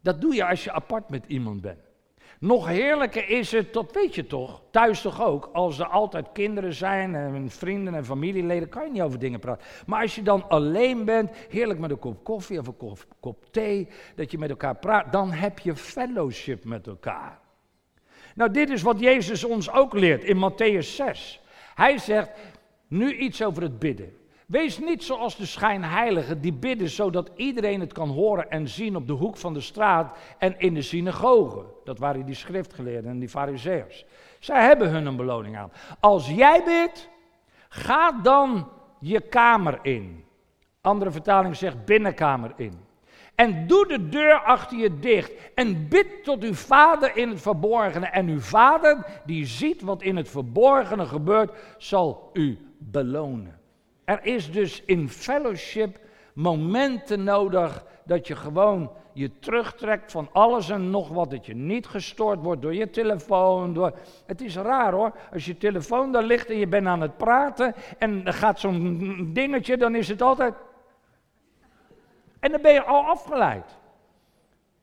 Dat 0.00 0.20
doe 0.20 0.34
je 0.34 0.46
als 0.46 0.64
je 0.64 0.72
apart 0.72 1.08
met 1.08 1.24
iemand 1.26 1.60
bent. 1.60 1.87
Nog 2.40 2.66
heerlijker 2.66 3.28
is 3.28 3.52
het, 3.52 3.72
dat 3.72 3.92
weet 3.92 4.14
je 4.14 4.26
toch, 4.26 4.62
thuis 4.70 5.00
toch 5.00 5.22
ook, 5.22 5.50
als 5.52 5.78
er 5.78 5.86
altijd 5.86 6.26
kinderen 6.32 6.74
zijn 6.74 7.14
en 7.14 7.50
vrienden 7.50 7.94
en 7.94 8.04
familieleden, 8.04 8.68
kan 8.68 8.84
je 8.84 8.92
niet 8.92 9.02
over 9.02 9.18
dingen 9.18 9.40
praten. 9.40 9.66
Maar 9.86 10.02
als 10.02 10.14
je 10.14 10.22
dan 10.22 10.48
alleen 10.48 11.04
bent, 11.04 11.30
heerlijk 11.48 11.78
met 11.78 11.90
een 11.90 11.98
kop 11.98 12.24
koffie 12.24 12.58
of 12.58 12.66
een 12.66 12.76
kop, 12.76 13.06
kop 13.20 13.44
thee, 13.50 13.88
dat 14.14 14.30
je 14.30 14.38
met 14.38 14.50
elkaar 14.50 14.76
praat, 14.76 15.12
dan 15.12 15.32
heb 15.32 15.58
je 15.58 15.76
fellowship 15.76 16.64
met 16.64 16.86
elkaar. 16.86 17.38
Nou, 18.34 18.50
dit 18.50 18.70
is 18.70 18.82
wat 18.82 19.00
Jezus 19.00 19.44
ons 19.44 19.70
ook 19.70 19.92
leert 19.92 20.24
in 20.24 20.50
Matthäus 20.50 20.94
6. 20.94 21.40
Hij 21.74 21.98
zegt 21.98 22.30
nu 22.88 23.16
iets 23.16 23.42
over 23.42 23.62
het 23.62 23.78
bidden. 23.78 24.17
Wees 24.48 24.78
niet 24.78 25.04
zoals 25.04 25.36
de 25.36 25.46
schijnheiligen 25.46 26.40
die 26.40 26.52
bidden 26.52 26.88
zodat 26.88 27.30
iedereen 27.36 27.80
het 27.80 27.92
kan 27.92 28.08
horen 28.08 28.50
en 28.50 28.68
zien 28.68 28.96
op 28.96 29.06
de 29.06 29.12
hoek 29.12 29.36
van 29.36 29.54
de 29.54 29.60
straat 29.60 30.18
en 30.38 30.58
in 30.58 30.74
de 30.74 30.82
synagoge. 30.82 31.64
Dat 31.84 31.98
waren 31.98 32.26
die 32.26 32.34
schriftgeleerden 32.34 33.10
en 33.10 33.18
die 33.18 33.28
fariseërs. 33.28 34.04
Zij 34.38 34.64
hebben 34.64 34.90
hun 34.90 35.06
een 35.06 35.16
beloning 35.16 35.56
aan. 35.56 35.72
Als 36.00 36.28
jij 36.28 36.62
bidt, 36.64 37.08
ga 37.68 38.12
dan 38.12 38.68
je 39.00 39.20
kamer 39.20 39.78
in. 39.82 40.24
Andere 40.80 41.10
vertaling 41.10 41.56
zegt 41.56 41.84
binnenkamer 41.84 42.52
in. 42.56 42.80
En 43.34 43.66
doe 43.66 43.86
de 43.86 44.08
deur 44.08 44.42
achter 44.42 44.78
je 44.78 44.98
dicht. 44.98 45.32
En 45.54 45.88
bid 45.88 46.24
tot 46.24 46.42
uw 46.42 46.54
vader 46.54 47.16
in 47.16 47.28
het 47.28 47.40
verborgene. 47.40 48.06
En 48.06 48.28
uw 48.28 48.40
vader, 48.40 49.20
die 49.26 49.46
ziet 49.46 49.82
wat 49.82 50.02
in 50.02 50.16
het 50.16 50.28
verborgene 50.28 51.06
gebeurt, 51.06 51.52
zal 51.78 52.30
u 52.32 52.58
belonen. 52.78 53.58
Er 54.08 54.24
is 54.24 54.52
dus 54.52 54.82
in 54.84 55.08
fellowship 55.08 55.98
momenten 56.32 57.24
nodig 57.24 57.84
dat 58.04 58.26
je 58.26 58.36
gewoon 58.36 58.90
je 59.12 59.38
terugtrekt 59.38 60.12
van 60.12 60.28
alles 60.32 60.70
en 60.70 60.90
nog 60.90 61.08
wat. 61.08 61.30
Dat 61.30 61.46
je 61.46 61.54
niet 61.54 61.86
gestoord 61.86 62.42
wordt 62.42 62.62
door 62.62 62.74
je 62.74 62.90
telefoon. 62.90 63.74
Door... 63.74 63.98
Het 64.26 64.40
is 64.40 64.56
raar 64.56 64.92
hoor, 64.92 65.12
als 65.32 65.44
je 65.44 65.56
telefoon 65.56 66.12
daar 66.12 66.22
ligt 66.22 66.50
en 66.50 66.58
je 66.58 66.66
bent 66.66 66.86
aan 66.86 67.00
het 67.00 67.16
praten 67.16 67.74
en 67.98 68.26
er 68.26 68.32
gaat 68.32 68.60
zo'n 68.60 69.30
dingetje, 69.32 69.76
dan 69.76 69.94
is 69.94 70.08
het 70.08 70.22
altijd... 70.22 70.54
En 72.40 72.50
dan 72.50 72.62
ben 72.62 72.72
je 72.72 72.84
al 72.84 73.02
afgeleid. 73.02 73.78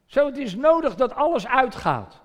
Zo, 0.06 0.26
het 0.26 0.38
is 0.38 0.56
nodig 0.56 0.96
dat 0.96 1.16
alles 1.16 1.48
uitgaat. 1.48 2.22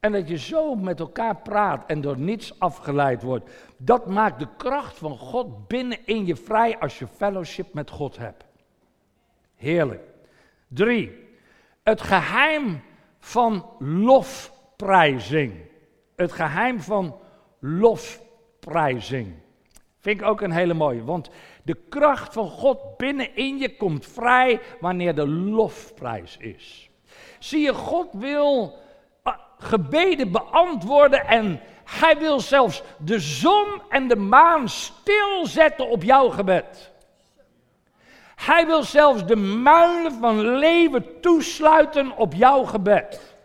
En 0.00 0.12
dat 0.12 0.28
je 0.28 0.38
zo 0.38 0.74
met 0.74 1.00
elkaar 1.00 1.36
praat 1.36 1.86
en 1.86 2.00
door 2.00 2.18
niets 2.18 2.60
afgeleid 2.60 3.22
wordt. 3.22 3.50
Dat 3.76 4.06
maakt 4.06 4.38
de 4.38 4.48
kracht 4.56 4.98
van 4.98 5.18
God 5.18 5.68
binnen 5.68 5.98
in 6.04 6.26
je 6.26 6.36
vrij 6.36 6.78
als 6.78 6.98
je 6.98 7.06
fellowship 7.06 7.74
met 7.74 7.90
God 7.90 8.16
hebt. 8.16 8.44
Heerlijk. 9.56 10.02
Drie. 10.68 11.26
Het 11.82 12.00
geheim 12.00 12.82
van 13.18 13.66
lofprijzing. 13.78 15.54
Het 16.16 16.32
geheim 16.32 16.80
van 16.80 17.16
lofprijzing. 17.58 19.34
Vind 19.98 20.20
ik 20.20 20.26
ook 20.26 20.40
een 20.40 20.52
hele 20.52 20.74
mooie. 20.74 21.04
Want 21.04 21.30
de 21.62 21.76
kracht 21.88 22.32
van 22.32 22.48
God 22.48 22.96
binnenin 22.96 23.58
je 23.58 23.76
komt 23.76 24.06
vrij 24.06 24.60
wanneer 24.80 25.14
de 25.14 25.28
lofprijs 25.28 26.36
is. 26.36 26.90
Zie 27.38 27.60
je, 27.60 27.74
God 27.74 28.08
wil 28.12 28.78
gebeden 29.58 30.32
beantwoorden 30.32 31.26
en 31.26 31.60
hij 31.84 32.18
wil 32.18 32.40
zelfs 32.40 32.82
de 32.98 33.18
zon 33.18 33.82
en 33.88 34.08
de 34.08 34.16
maan 34.16 34.68
stilzetten 34.68 35.88
op 35.88 36.02
jouw 36.02 36.28
gebed. 36.28 36.92
Hij 38.36 38.66
wil 38.66 38.82
zelfs 38.82 39.26
de 39.26 39.36
muilen 39.36 40.12
van 40.12 40.40
leven 40.40 41.20
toesluiten 41.20 42.16
op 42.16 42.34
jouw 42.34 42.64
gebed. 42.64 43.36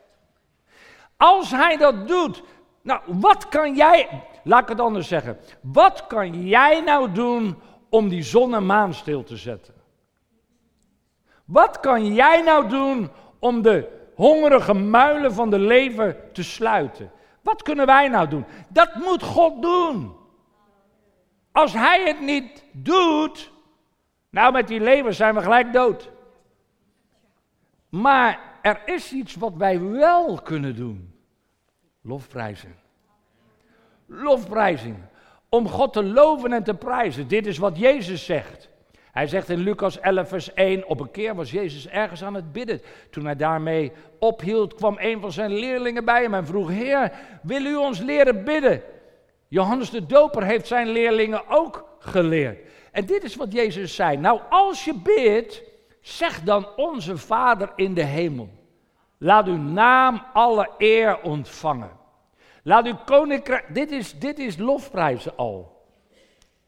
Als 1.18 1.52
hij 1.52 1.78
dat 1.78 2.08
doet, 2.08 2.44
nou 2.82 3.02
wat 3.06 3.50
kan 3.50 3.76
jij, 3.76 4.24
laat 4.44 4.62
ik 4.62 4.68
het 4.68 4.80
anders 4.80 5.08
zeggen, 5.08 5.40
wat 5.62 6.08
kan 6.08 6.48
jij 6.48 6.82
nou 6.82 7.12
doen 7.12 7.62
om 7.90 8.10
die 8.10 8.24
zon 8.24 8.56
en 8.56 8.66
maan 8.66 8.94
stil 8.94 9.24
te 9.24 9.38
zetten? 9.38 9.74
Wat 11.46 11.80
kan 11.80 12.14
jij 12.14 12.42
nou 12.42 12.68
doen 12.70 13.12
om 13.40 13.62
de 13.62 14.03
hongerige 14.24 14.74
muilen 14.74 15.34
van 15.34 15.50
de 15.50 15.60
leven 15.60 16.18
te 16.34 16.44
sluiten. 16.44 17.12
Wat 17.42 17.62
kunnen 17.62 17.86
wij 17.86 18.08
nou 18.08 18.28
doen? 18.28 18.46
Dat 18.68 18.96
moet 18.96 19.24
God 19.24 19.62
doen. 19.62 20.16
Als 21.52 21.74
Hij 21.74 22.04
het 22.04 22.20
niet 22.20 22.64
doet, 22.72 23.52
nou 24.30 24.52
met 24.52 24.68
die 24.68 24.80
leven 24.80 25.14
zijn 25.14 25.36
we 25.36 25.42
gelijk 25.42 25.74
dood. 25.74 26.10
Maar 27.90 28.40
er 28.62 28.82
is 28.86 29.12
iets 29.12 29.36
wat 29.36 29.54
wij 29.56 29.82
wel 29.82 30.42
kunnen 30.42 30.76
doen. 30.76 31.14
Lofprijzen. 32.02 32.76
Lofprijzing. 34.06 34.98
Om 35.50 35.68
God 35.68 35.94
te 35.94 36.04
loven 36.04 36.54
en 36.54 36.64
te 36.64 36.74
prijzen. 36.74 37.28
Dit 37.28 37.46
is 37.46 37.58
wat 37.58 37.78
Jezus 37.78 38.26
zegt. 38.26 38.70
Hij 39.14 39.28
zegt 39.28 39.50
in 39.50 39.60
Lucas 39.60 40.00
11, 40.00 40.28
vers 40.28 40.54
1, 40.54 40.88
op 40.88 41.00
een 41.00 41.12
keer 41.12 41.36
was 41.36 41.52
Jezus 41.52 41.88
ergens 41.88 42.24
aan 42.24 42.34
het 42.34 42.52
bidden. 42.52 42.82
Toen 43.10 43.26
hij 43.26 43.36
daarmee 43.36 43.92
ophield, 44.20 44.74
kwam 44.74 44.96
een 45.00 45.22
van 45.22 45.32
zijn 45.32 45.54
leerlingen 45.54 46.06
bij 46.06 46.22
hem 46.22 46.34
en 46.34 46.46
vroeg, 46.46 46.70
Heer, 46.70 47.12
wil 47.42 47.66
u 47.66 47.76
ons 47.76 48.00
leren 48.00 48.44
bidden? 48.44 48.82
Johannes 49.48 49.90
de 49.90 50.06
Doper 50.06 50.44
heeft 50.44 50.68
zijn 50.68 50.88
leerlingen 50.88 51.48
ook 51.48 51.86
geleerd. 52.00 52.60
En 52.92 53.06
dit 53.06 53.24
is 53.24 53.36
wat 53.36 53.54
Jezus 53.54 53.96
zei. 53.96 54.18
Nou, 54.18 54.40
als 54.50 54.86
je 54.86 54.94
bidt, 55.04 55.64
zeg 56.02 56.42
dan 56.42 56.68
onze 56.76 57.18
Vader 57.18 57.72
in 57.76 57.94
de 57.94 58.04
hemel. 58.04 58.50
Laat 59.18 59.48
uw 59.48 59.58
naam 59.58 60.24
alle 60.34 60.70
eer 60.78 61.22
ontvangen. 61.22 61.92
Laat 62.64 62.86
uw 62.86 62.98
koninkrijk, 63.06 63.74
dit 63.74 63.92
is, 63.92 64.20
dit 64.20 64.40
is 64.40 64.58
lofprijzen 64.58 65.38
al. 65.38 65.73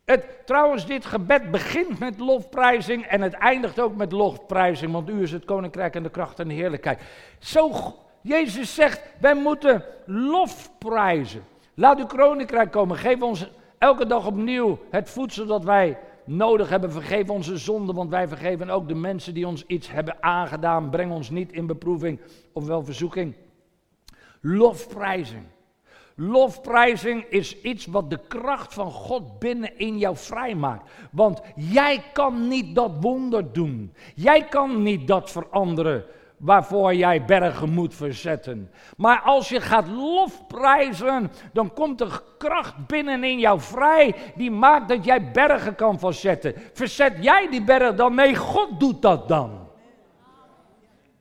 Het, 0.05 0.25
trouwens, 0.45 0.85
dit 0.85 1.05
gebed 1.05 1.51
begint 1.51 1.99
met 1.99 2.19
lofprijzing 2.19 3.05
en 3.05 3.21
het 3.21 3.33
eindigt 3.33 3.79
ook 3.79 3.95
met 3.95 4.11
lofprijzing, 4.11 4.91
want 4.91 5.09
u 5.09 5.21
is 5.21 5.31
het 5.31 5.45
koninkrijk 5.45 5.95
en 5.95 6.03
de 6.03 6.09
kracht 6.09 6.39
en 6.39 6.47
de 6.47 6.53
heerlijkheid. 6.53 7.01
Zo, 7.39 7.71
Jezus 8.21 8.75
zegt, 8.75 9.01
wij 9.19 9.35
moeten 9.35 9.83
lofprijzen. 10.05 11.43
Laat 11.73 11.99
uw 11.99 12.05
koninkrijk 12.05 12.71
komen. 12.71 12.97
Geef 12.97 13.21
ons 13.21 13.49
elke 13.77 14.05
dag 14.05 14.27
opnieuw 14.27 14.79
het 14.89 15.09
voedsel 15.09 15.45
dat 15.45 15.63
wij 15.63 15.97
nodig 16.25 16.69
hebben. 16.69 16.91
Vergeef 16.91 17.29
onze 17.29 17.57
zonden, 17.57 17.95
want 17.95 18.09
wij 18.09 18.27
vergeven 18.27 18.69
ook 18.69 18.87
de 18.87 18.95
mensen 18.95 19.33
die 19.33 19.47
ons 19.47 19.65
iets 19.65 19.91
hebben 19.91 20.23
aangedaan. 20.23 20.89
Breng 20.89 21.11
ons 21.11 21.29
niet 21.29 21.51
in 21.51 21.67
beproeving 21.67 22.19
of 22.53 22.65
wel 22.65 22.83
verzoeking. 22.83 23.35
Lofprijzing. 24.41 25.43
Lofprijzing 26.15 27.25
is 27.29 27.61
iets 27.61 27.85
wat 27.85 28.09
de 28.09 28.19
kracht 28.27 28.73
van 28.73 28.91
God 28.91 29.39
binnen 29.39 29.77
in 29.77 29.97
jou 29.97 30.17
vrijmaakt. 30.17 30.91
Want 31.11 31.41
jij 31.55 32.03
kan 32.13 32.47
niet 32.47 32.75
dat 32.75 32.91
wonder 32.99 33.53
doen. 33.53 33.93
Jij 34.15 34.43
kan 34.43 34.83
niet 34.83 35.07
dat 35.07 35.31
veranderen 35.31 36.05
waarvoor 36.37 36.93
jij 36.93 37.25
bergen 37.25 37.69
moet 37.69 37.95
verzetten. 37.95 38.71
Maar 38.97 39.21
als 39.21 39.49
je 39.49 39.61
gaat 39.61 39.87
lofprijzen, 39.87 41.31
dan 41.53 41.73
komt 41.73 42.01
er 42.01 42.21
kracht 42.37 42.87
binnen 42.87 43.23
in 43.23 43.39
jou 43.39 43.59
vrij 43.59 44.15
die 44.35 44.51
maakt 44.51 44.87
dat 44.87 45.05
jij 45.05 45.31
bergen 45.31 45.75
kan 45.75 45.99
verzetten. 45.99 46.53
Verzet 46.73 47.13
jij 47.19 47.47
die 47.49 47.63
berg 47.63 47.95
dan? 47.95 48.15
Nee, 48.15 48.35
God 48.35 48.79
doet 48.79 49.01
dat 49.01 49.27
dan. 49.27 49.67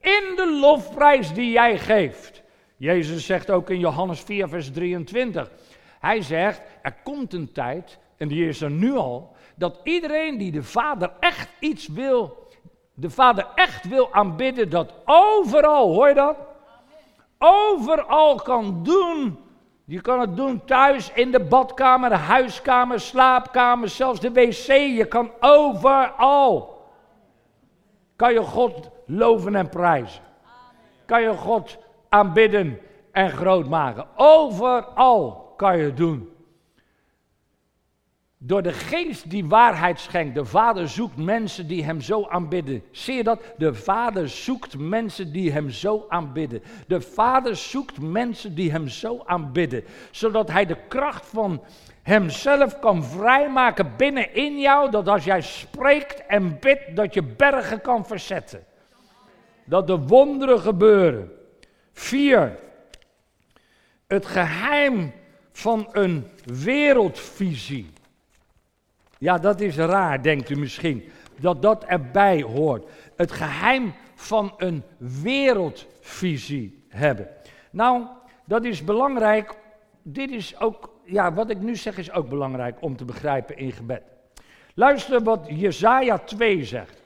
In 0.01 0.33
de 0.37 0.59
lofprijs 0.61 1.33
die 1.33 1.51
jij 1.51 1.79
geeft. 1.79 2.44
Jezus 2.85 3.27
zegt 3.27 3.51
ook 3.51 3.71
in 3.71 3.79
Johannes 3.79 4.21
4, 4.21 4.49
vers 4.49 4.73
23. 4.73 5.51
Hij 6.01 6.23
zegt, 6.23 6.63
er 6.83 6.95
komt 7.03 7.33
een 7.33 7.53
tijd, 7.53 7.99
en 8.17 8.29
die 8.29 8.49
is 8.49 8.61
er 8.61 8.71
nu 8.71 8.97
al, 8.97 9.37
dat 9.55 9.81
iedereen 9.83 10.39
die 10.39 10.53
de 10.53 10.63
Vader 10.63 11.13
echt 11.21 11.49
iets 11.59 11.89
wil, 11.89 12.49
de 12.95 13.11
Vader 13.11 13.47
echt 13.55 13.89
wil 13.89 14.13
aanbidden, 14.13 14.71
dat 14.71 14.93
overal, 15.05 15.93
hoor 15.93 16.09
je 16.09 16.15
dat? 16.15 16.37
Overal 17.39 18.35
kan 18.35 18.83
doen. 18.83 19.39
Je 19.85 20.01
kan 20.01 20.21
het 20.21 20.37
doen 20.37 20.65
thuis, 20.65 21.13
in 21.13 21.31
de 21.31 21.41
badkamer, 21.41 22.09
de 22.09 22.17
huiskamer, 22.17 23.01
slaapkamer, 23.01 23.89
zelfs 23.89 24.21
de 24.21 24.33
wc. 24.33 24.67
Je 24.97 25.07
kan 25.09 25.31
overal. 25.41 26.83
Kan 28.17 28.33
je 28.33 28.43
God 28.43 28.91
loven 29.07 29.55
en 29.55 29.69
prijzen. 29.69 30.23
Kan 31.05 31.23
je 31.23 31.33
God 31.33 31.84
aanbidden 32.15 32.79
en 33.13 33.31
groot 33.31 33.69
maken. 33.69 34.07
Overal 34.17 35.55
kan 35.57 35.79
je 35.79 35.85
het 35.85 35.97
doen. 35.97 36.29
Door 38.39 38.63
de 38.63 38.73
geest 38.73 39.31
die 39.31 39.47
waarheid 39.47 40.01
schenkt. 40.01 40.35
De 40.35 40.45
Vader 40.45 40.89
zoekt 40.89 41.17
mensen 41.17 41.67
die 41.67 41.85
Hem 41.85 42.01
zo 42.01 42.27
aanbidden. 42.27 42.83
Zie 42.91 43.15
je 43.15 43.23
dat? 43.23 43.41
De 43.59 43.75
Vader 43.75 44.29
zoekt 44.29 44.79
mensen 44.79 45.33
die 45.33 45.53
Hem 45.53 45.71
zo 45.71 46.05
aanbidden. 46.09 46.63
De 46.87 47.01
Vader 47.01 47.57
zoekt 47.57 48.01
mensen 48.01 48.55
die 48.55 48.71
Hem 48.71 48.89
zo 48.89 49.23
aanbidden. 49.25 49.85
Zodat 50.11 50.51
Hij 50.51 50.67
de 50.67 50.77
kracht 50.89 51.27
van 51.27 51.63
Hemzelf 52.03 52.79
kan 52.79 53.05
vrijmaken 53.05 53.93
binnenin 53.97 54.59
jou. 54.59 54.91
Dat 54.91 55.09
als 55.09 55.25
jij 55.25 55.41
spreekt 55.41 56.27
en 56.27 56.59
bidt, 56.61 56.97
dat 56.97 57.15
je 57.15 57.23
bergen 57.23 57.81
kan 57.81 58.07
verzetten. 58.07 58.65
Dat 59.65 59.87
de 59.87 59.99
wonderen 59.99 60.61
gebeuren. 60.61 61.43
Vier. 61.95 62.59
Het 64.07 64.27
geheim 64.27 65.13
van 65.53 65.89
een 65.93 66.27
wereldvisie. 66.45 67.91
Ja, 69.19 69.39
dat 69.39 69.61
is 69.61 69.77
raar, 69.77 70.23
denkt 70.23 70.51
u 70.51 70.57
misschien, 70.57 71.05
dat 71.41 71.63
dat 71.63 71.85
erbij 71.85 72.43
hoort. 72.43 72.91
Het 73.17 73.33
geheim 73.33 73.95
van 74.15 74.55
een 74.57 74.83
wereldvisie 75.23 76.85
hebben. 76.89 77.29
Nou, 77.71 78.07
dat 78.45 78.65
is 78.65 78.85
belangrijk. 78.85 79.55
Dit 80.03 80.31
is 80.31 80.61
ook, 80.61 80.91
ja, 81.05 81.33
wat 81.33 81.51
ik 81.51 81.61
nu 81.61 81.77
zeg 81.77 81.99
is 81.99 82.13
ook 82.13 82.29
belangrijk 82.29 82.77
om 82.81 82.97
te 82.97 83.05
begrijpen 83.05 83.57
in 83.57 83.73
gebed. 83.73 84.03
Luister 84.75 85.23
wat 85.23 85.47
Jesaja 85.49 86.19
2 86.19 86.65
zegt. 86.65 87.03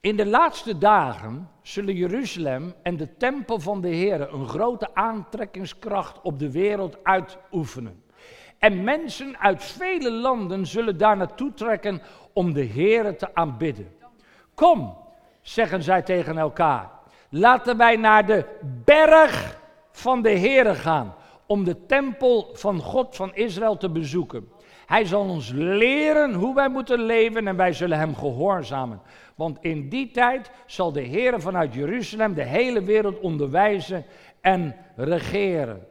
In 0.00 0.16
de 0.16 0.26
laatste 0.26 0.78
dagen 0.78 1.48
zullen 1.62 1.94
Jeruzalem 1.94 2.74
en 2.82 2.96
de 2.96 3.16
tempel 3.16 3.58
van 3.58 3.80
de 3.80 3.88
Heer 3.88 4.32
een 4.34 4.48
grote 4.48 4.94
aantrekkingskracht 4.94 6.20
op 6.22 6.38
de 6.38 6.50
wereld 6.50 6.98
uitoefenen. 7.02 8.02
En 8.58 8.84
mensen 8.84 9.38
uit 9.38 9.64
vele 9.64 10.10
landen 10.10 10.66
zullen 10.66 10.98
daar 10.98 11.16
naartoe 11.16 11.54
trekken 11.54 12.02
om 12.32 12.52
de 12.52 12.60
Heer 12.60 13.16
te 13.16 13.34
aanbidden. 13.34 13.92
Kom, 14.54 14.96
zeggen 15.42 15.82
zij 15.82 16.02
tegen 16.02 16.38
elkaar, 16.38 16.90
laten 17.28 17.76
wij 17.76 17.96
naar 17.96 18.26
de 18.26 18.44
berg 18.84 19.60
van 19.90 20.22
de 20.22 20.30
Heer 20.30 20.74
gaan 20.74 21.14
om 21.50 21.64
de 21.64 21.86
tempel 21.86 22.50
van 22.52 22.80
God 22.80 23.16
van 23.16 23.34
Israël 23.34 23.76
te 23.76 23.90
bezoeken. 23.90 24.48
Hij 24.86 25.04
zal 25.04 25.20
ons 25.20 25.50
leren 25.54 26.34
hoe 26.34 26.54
wij 26.54 26.68
moeten 26.68 27.00
leven 27.00 27.46
en 27.46 27.56
wij 27.56 27.72
zullen 27.72 27.98
hem 27.98 28.14
gehoorzamen. 28.14 29.00
Want 29.34 29.58
in 29.60 29.88
die 29.88 30.10
tijd 30.10 30.50
zal 30.66 30.92
de 30.92 31.00
Heer 31.00 31.40
vanuit 31.40 31.74
Jeruzalem 31.74 32.34
de 32.34 32.44
hele 32.44 32.82
wereld 32.82 33.20
onderwijzen 33.20 34.04
en 34.40 34.76
regeren. 34.96 35.86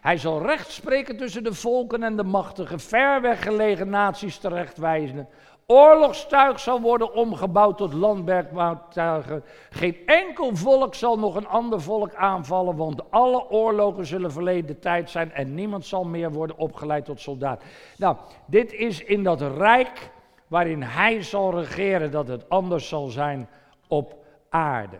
Hij 0.00 0.18
zal 0.18 0.46
recht 0.46 0.70
spreken 0.70 1.16
tussen 1.16 1.44
de 1.44 1.54
volken 1.54 2.02
en 2.02 2.16
de 2.16 2.24
machtigen, 2.24 2.80
ver 2.80 3.20
weggelegen 3.20 3.88
naties 3.88 4.38
terechtwijzen. 4.38 5.28
Oorlogstuig 5.68 6.60
zal 6.60 6.80
worden 6.80 7.12
omgebouwd 7.12 7.76
tot 7.76 7.92
landwerktuigen. 7.92 9.44
Geen 9.70 9.96
enkel 10.06 10.56
volk 10.56 10.94
zal 10.94 11.18
nog 11.18 11.34
een 11.34 11.48
ander 11.48 11.80
volk 11.80 12.14
aanvallen, 12.14 12.76
want 12.76 13.10
alle 13.10 13.50
oorlogen 13.50 14.06
zullen 14.06 14.32
verleden 14.32 14.78
tijd 14.78 15.10
zijn 15.10 15.32
en 15.32 15.54
niemand 15.54 15.86
zal 15.86 16.04
meer 16.04 16.32
worden 16.32 16.58
opgeleid 16.58 17.04
tot 17.04 17.20
soldaat. 17.20 17.62
Nou, 17.96 18.16
dit 18.46 18.72
is 18.72 19.04
in 19.04 19.22
dat 19.22 19.40
rijk 19.40 20.10
waarin 20.46 20.82
hij 20.82 21.22
zal 21.22 21.58
regeren, 21.58 22.10
dat 22.10 22.28
het 22.28 22.48
anders 22.48 22.88
zal 22.88 23.06
zijn 23.06 23.48
op 23.88 24.14
aarde. 24.48 24.96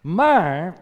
Maar 0.00 0.76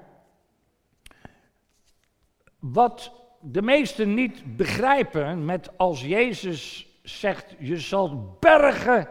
wat 2.59 3.13
de 3.41 3.63
meesten 3.63 4.15
niet 4.15 4.57
begrijpen 4.57 5.45
met 5.45 5.71
als 5.77 6.03
Jezus 6.03 6.89
zegt, 7.03 7.55
je 7.59 7.79
zal 7.79 8.37
bergen 8.41 9.09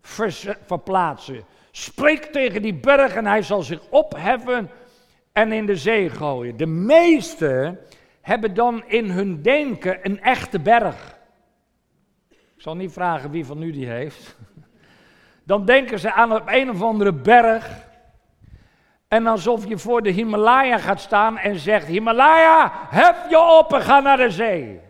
verplaatsen. 0.00 1.44
Spreek 1.70 2.24
tegen 2.24 2.62
die 2.62 2.74
berg 2.74 3.14
en 3.14 3.26
hij 3.26 3.42
zal 3.42 3.62
zich 3.62 3.80
opheffen 3.88 4.70
en 5.32 5.52
in 5.52 5.66
de 5.66 5.76
zee 5.76 6.10
gooien. 6.10 6.56
De 6.56 6.66
meesten 6.66 7.78
hebben 8.20 8.54
dan 8.54 8.84
in 8.86 9.10
hun 9.10 9.42
denken 9.42 9.98
een 10.02 10.20
echte 10.20 10.60
berg. 10.60 11.18
Ik 12.30 12.66
zal 12.66 12.76
niet 12.76 12.92
vragen 12.92 13.30
wie 13.30 13.46
van 13.46 13.62
u 13.62 13.70
die 13.72 13.86
heeft. 13.86 14.36
Dan 15.44 15.64
denken 15.64 15.98
ze 15.98 16.12
aan 16.12 16.32
op 16.32 16.42
een 16.46 16.70
of 16.70 16.82
andere 16.82 17.12
berg. 17.12 17.88
En 19.08 19.26
alsof 19.26 19.68
je 19.68 19.78
voor 19.78 20.02
de 20.02 20.10
Himalaya 20.10 20.78
gaat 20.78 21.00
staan 21.00 21.38
en 21.38 21.58
zegt: 21.58 21.86
Himalaya, 21.86 22.72
hef 22.72 23.30
je 23.30 23.58
op 23.58 23.72
en 23.72 23.82
ga 23.82 24.00
naar 24.00 24.16
de 24.16 24.30
zee. 24.30 24.80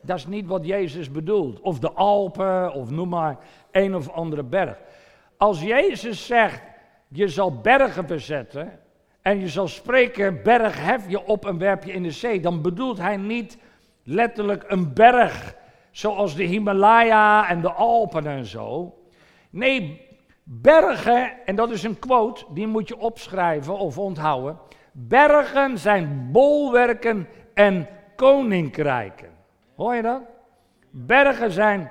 Dat 0.00 0.16
is 0.16 0.26
niet 0.26 0.46
wat 0.46 0.66
Jezus 0.66 1.10
bedoelt. 1.10 1.60
Of 1.60 1.78
de 1.78 1.92
Alpen, 1.92 2.72
of 2.72 2.90
noem 2.90 3.08
maar 3.08 3.38
een 3.76 3.94
of 3.94 4.10
andere 4.10 4.42
berg. 4.42 4.78
Als 5.36 5.62
Jezus 5.62 6.26
zegt: 6.26 6.62
Je 7.08 7.28
zal 7.28 7.60
bergen 7.60 8.06
bezetten. 8.06 8.78
En 9.22 9.40
je 9.40 9.48
zal 9.48 9.68
spreken: 9.68 10.42
Berg, 10.42 10.84
hef 10.84 11.08
je 11.08 11.26
op 11.26 11.46
en 11.46 11.58
werp 11.58 11.84
je 11.84 11.92
in 11.92 12.02
de 12.02 12.10
zee. 12.10 12.40
Dan 12.40 12.62
bedoelt 12.62 12.98
hij 12.98 13.16
niet 13.16 13.58
letterlijk 14.02 14.64
een 14.66 14.94
berg. 14.94 15.54
Zoals 15.90 16.34
de 16.34 16.42
Himalaya 16.42 17.48
en 17.48 17.60
de 17.60 17.72
Alpen 17.72 18.26
en 18.26 18.44
zo. 18.44 18.94
Nee, 19.50 20.06
bergen, 20.42 21.32
en 21.44 21.56
dat 21.56 21.70
is 21.70 21.82
een 21.82 21.98
quote, 21.98 22.44
die 22.50 22.66
moet 22.66 22.88
je 22.88 22.98
opschrijven 22.98 23.78
of 23.78 23.98
onthouden. 23.98 24.58
Bergen 24.92 25.78
zijn 25.78 26.28
bolwerken 26.32 27.28
en 27.54 27.88
koninkrijken. 28.16 29.28
Hoor 29.76 29.94
je 29.94 30.02
dat? 30.02 30.22
Bergen 30.90 31.50
zijn 31.50 31.90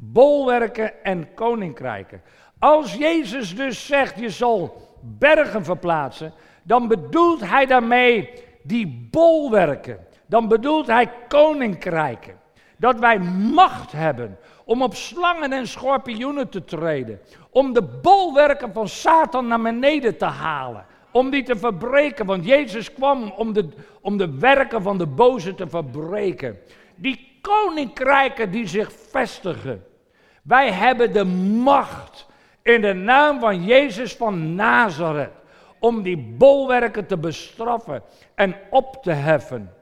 bolwerken 0.00 1.04
en 1.04 1.34
koninkrijken. 1.34 2.22
Als 2.58 2.94
Jezus 2.94 3.56
dus 3.56 3.86
zegt, 3.86 4.18
je 4.18 4.30
zal 4.30 4.82
bergen 5.00 5.64
verplaatsen, 5.64 6.32
dan 6.62 6.88
bedoelt 6.88 7.40
hij 7.40 7.66
daarmee 7.66 8.30
die 8.62 9.08
bolwerken. 9.10 9.98
Dan 10.26 10.48
bedoelt 10.48 10.86
hij 10.86 11.10
koninkrijken. 11.28 12.34
Dat 12.76 12.98
wij 12.98 13.18
macht 13.54 13.92
hebben 13.92 14.38
om 14.64 14.82
op 14.82 14.94
slangen 14.94 15.52
en 15.52 15.66
schorpioenen 15.66 16.48
te 16.48 16.64
treden. 16.64 17.20
Om 17.50 17.72
de 17.72 17.82
bolwerken 17.82 18.72
van 18.72 18.88
Satan 18.88 19.46
naar 19.46 19.60
beneden 19.62 20.16
te 20.16 20.24
halen. 20.24 20.86
Om 21.10 21.30
die 21.30 21.42
te 21.42 21.56
verbreken. 21.56 22.26
Want 22.26 22.44
Jezus 22.44 22.92
kwam 22.92 23.32
om 23.36 23.52
de, 23.52 23.68
om 24.00 24.16
de 24.16 24.38
werken 24.38 24.82
van 24.82 24.98
de 24.98 25.06
boze 25.06 25.54
te 25.54 25.68
verbreken. 25.68 26.58
Die 26.94 27.35
koninkrijken 27.46 28.50
die 28.50 28.66
zich 28.66 28.92
vestigen. 29.10 29.84
Wij 30.42 30.72
hebben 30.72 31.12
de 31.12 31.24
macht 31.24 32.26
in 32.62 32.80
de 32.80 32.92
naam 32.92 33.40
van 33.40 33.64
Jezus 33.64 34.16
van 34.16 34.54
Nazareth. 34.54 35.30
Om 35.80 36.02
die 36.02 36.16
bolwerken 36.16 37.06
te 37.06 37.18
bestraffen 37.18 38.02
en 38.34 38.56
op 38.70 38.98
te 39.02 39.10
heffen. 39.10 39.74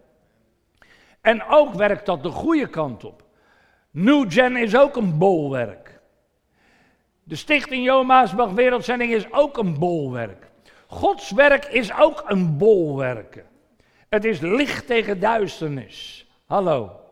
En 1.21 1.45
ook 1.45 1.75
werkt 1.75 2.07
dat 2.07 2.23
de 2.23 2.31
goede 2.31 2.69
kant 2.69 3.05
op. 3.05 3.23
New 3.91 4.33
Gen 4.33 4.57
is 4.57 4.77
ook 4.77 4.97
een 4.97 5.19
bolwerk. 5.19 6.01
De 7.23 7.37
Stichting 7.37 7.85
Jo 7.85 8.05
Maasbach 8.05 8.51
Wereldzending 8.51 9.13
is 9.13 9.33
ook 9.33 9.59
een 9.59 9.79
bolwerk. 9.79 10.51
Gods 10.87 11.31
werk 11.31 11.65
is 11.65 11.99
ook 11.99 12.25
een 12.27 12.57
bolwerk. 12.57 13.45
Het 14.09 14.25
is 14.25 14.41
licht 14.41 14.87
tegen 14.87 15.21
duisternis. 15.21 16.29
Hallo. 16.47 17.04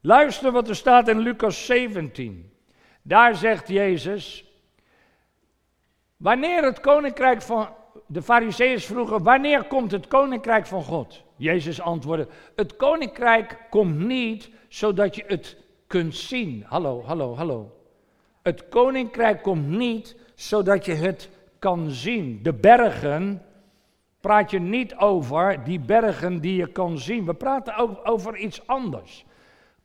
Luister 0.00 0.52
wat 0.52 0.68
er 0.68 0.76
staat 0.76 1.08
in 1.08 1.18
Lucas 1.18 1.66
17. 1.66 2.52
Daar 3.02 3.34
zegt 3.34 3.68
Jezus: 3.68 4.44
Wanneer 6.16 6.64
het 6.64 6.80
koninkrijk 6.80 7.42
van 7.42 7.68
de 8.06 8.22
Farizeeën 8.22 8.80
vroegen: 8.80 9.22
wanneer 9.22 9.64
komt 9.64 9.90
het 9.90 10.08
koninkrijk 10.08 10.66
van 10.66 10.82
God? 10.82 11.22
Jezus 11.36 11.80
antwoordde: 11.80 12.28
Het 12.56 12.76
koninkrijk 12.76 13.58
komt 13.70 13.98
niet 13.98 14.50
zodat 14.68 15.16
je 15.16 15.24
het 15.26 15.56
kunt 15.86 16.14
zien. 16.14 16.64
Hallo, 16.66 17.02
hallo, 17.02 17.36
hallo. 17.36 17.72
Het 18.42 18.68
koninkrijk 18.68 19.42
komt 19.42 19.68
niet 19.68 20.16
zodat 20.34 20.84
je 20.84 20.94
het 20.94 21.28
kan 21.58 21.90
zien. 21.90 22.42
De 22.42 22.54
bergen 22.54 23.42
praat 24.20 24.50
je 24.50 24.60
niet 24.60 24.96
over, 24.96 25.64
die 25.64 25.80
bergen 25.80 26.40
die 26.40 26.56
je 26.56 26.66
kan 26.66 26.98
zien. 26.98 27.24
We 27.24 27.34
praten 27.34 27.76
ook 27.76 28.00
over 28.02 28.36
iets 28.36 28.66
anders. 28.66 29.26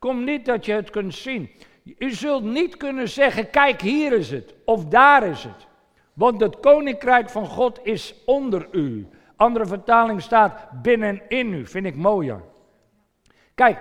Kom 0.04 0.24
niet 0.24 0.46
dat 0.46 0.66
je 0.66 0.74
het 0.74 0.90
kunt 0.90 1.16
zien. 1.16 1.50
U 1.98 2.12
zult 2.12 2.44
niet 2.44 2.78
kunnen 2.78 3.10
zeggen, 3.10 3.50
kijk 3.50 3.82
hier 3.82 4.14
is 4.14 4.32
het, 4.32 4.54
of 4.66 4.86
daar 4.86 5.28
is 5.28 5.44
het. 5.44 5.68
Want 6.14 6.42
het 6.42 6.60
koninkrijk 6.60 7.30
van 7.30 7.46
God 7.46 7.80
is 7.84 8.16
onder 8.26 8.68
u. 8.72 9.08
Andere 9.36 9.66
vertaling 9.66 10.22
staat 10.22 10.82
binnenin 10.82 11.54
u, 11.54 11.68
vind 11.68 11.86
ik 11.86 11.96
mooier. 11.96 12.42
Kijk, 13.56 13.80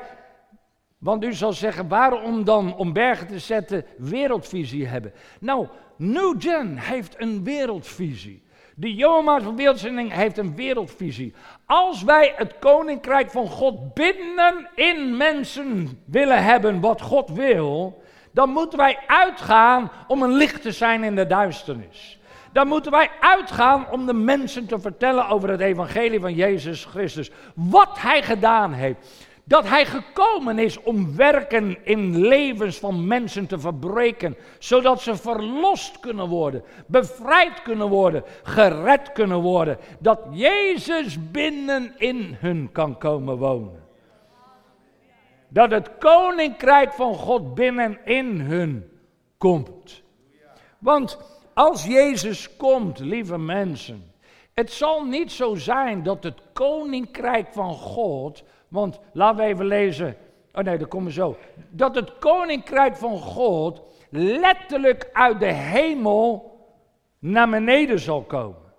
want 0.99 1.25
u 1.25 1.33
zal 1.33 1.53
zeggen, 1.53 1.89
waarom 1.89 2.45
dan 2.45 2.77
om 2.77 2.93
bergen 2.93 3.27
te 3.27 3.39
zetten 3.39 3.85
wereldvisie 3.99 4.87
hebben? 4.87 5.13
Nou, 5.41 5.67
New 5.97 6.35
Gen 6.39 6.79
heeft 6.79 7.21
een 7.21 7.45
wereldvisie. 7.45 8.43
De 8.83 8.95
Johannes 8.95 9.43
van 9.43 9.57
Wereldzending 9.57 10.13
heeft 10.13 10.39
een 10.39 10.55
wereldvisie. 10.57 11.35
Als 11.67 12.03
wij 12.03 12.33
het 12.37 12.55
koninkrijk 12.59 13.31
van 13.31 13.49
God 13.49 13.95
binnen 13.95 14.69
in 14.75 15.17
mensen 15.17 15.99
willen 16.05 16.45
hebben 16.45 16.81
wat 16.81 17.01
God 17.01 17.31
wil, 17.31 18.03
dan 18.33 18.51
moeten 18.51 18.79
wij 18.79 18.99
uitgaan 19.07 19.91
om 20.07 20.23
een 20.23 20.33
licht 20.33 20.63
te 20.63 20.73
zijn 20.73 21.05
in 21.05 21.15
de 21.15 21.27
duisternis. 21.27 22.19
Dan 22.53 22.67
moeten 22.69 22.93
wij 22.93 23.11
uitgaan 23.21 23.91
om 23.91 24.07
de 24.07 24.15
mensen 24.15 24.67
te 24.67 24.81
vertellen 24.81 25.29
over 25.29 25.51
het 25.51 25.61
evangelie 25.61 26.21
van 26.21 26.35
Jezus 26.35 26.85
Christus. 26.85 27.31
Wat 27.55 27.99
hij 27.99 28.23
gedaan 28.23 28.73
heeft. 28.73 29.27
Dat 29.53 29.69
hij 29.69 29.87
gekomen 29.87 30.59
is 30.59 30.83
om 30.83 31.17
werken 31.17 31.85
in 31.85 32.27
levens 32.27 32.79
van 32.79 33.07
mensen 33.07 33.47
te 33.47 33.59
verbreken, 33.59 34.37
zodat 34.59 35.01
ze 35.01 35.17
verlost 35.17 36.01
kunnen 36.01 36.29
worden, 36.29 36.63
bevrijd 36.87 37.63
kunnen 37.63 37.89
worden, 37.89 38.25
gered 38.43 39.13
kunnen 39.13 39.41
worden. 39.41 39.79
Dat 39.99 40.21
Jezus 40.31 41.31
binnen 41.31 41.95
in 41.97 42.37
hun 42.41 42.73
kan 42.73 42.99
komen 42.99 43.39
wonen. 43.39 43.85
Dat 45.49 45.71
het 45.71 45.91
koninkrijk 45.99 46.93
van 46.93 47.15
God 47.15 47.55
binnen 47.55 47.99
in 48.05 48.41
hun 48.41 48.91
komt. 49.39 50.03
Want 50.79 51.19
als 51.55 51.85
Jezus 51.85 52.57
komt, 52.57 52.99
lieve 52.99 53.39
mensen, 53.39 54.13
het 54.55 54.73
zal 54.73 55.05
niet 55.05 55.33
zo 55.33 55.55
zijn 55.55 56.03
dat 56.03 56.25
het 56.25 56.41
koninkrijk 56.53 57.49
van 57.53 57.75
God 57.75 58.45
want 58.73 59.01
laten 59.13 59.45
we 59.45 59.51
even 59.51 59.67
lezen. 59.67 60.17
Oh 60.53 60.63
nee, 60.65 60.79
dat 60.79 60.93
we 60.93 61.13
zo. 61.13 61.37
Dat 61.71 61.95
het 61.95 62.19
koninkrijk 62.19 62.97
van 62.97 63.19
God 63.19 63.83
letterlijk 64.11 65.11
uit 65.13 65.41
de 65.41 65.53
hemel 65.53 66.57
naar 67.19 67.49
beneden 67.51 68.01
zal 68.01 68.23
komen. 68.23 68.73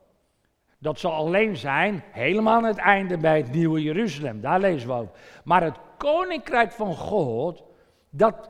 Dat 0.79 0.99
zal 0.99 1.11
alleen 1.11 1.57
zijn 1.57 2.03
helemaal 2.11 2.53
aan 2.53 2.63
het 2.63 2.77
einde 2.77 3.17
bij 3.17 3.37
het 3.37 3.51
nieuwe 3.51 3.81
Jeruzalem. 3.81 4.41
Daar 4.41 4.59
lezen 4.59 4.87
we 4.87 4.93
over. 4.93 5.13
Maar 5.43 5.63
het 5.63 5.77
koninkrijk 5.97 6.71
van 6.71 6.95
God, 6.95 7.63
dat, 8.09 8.49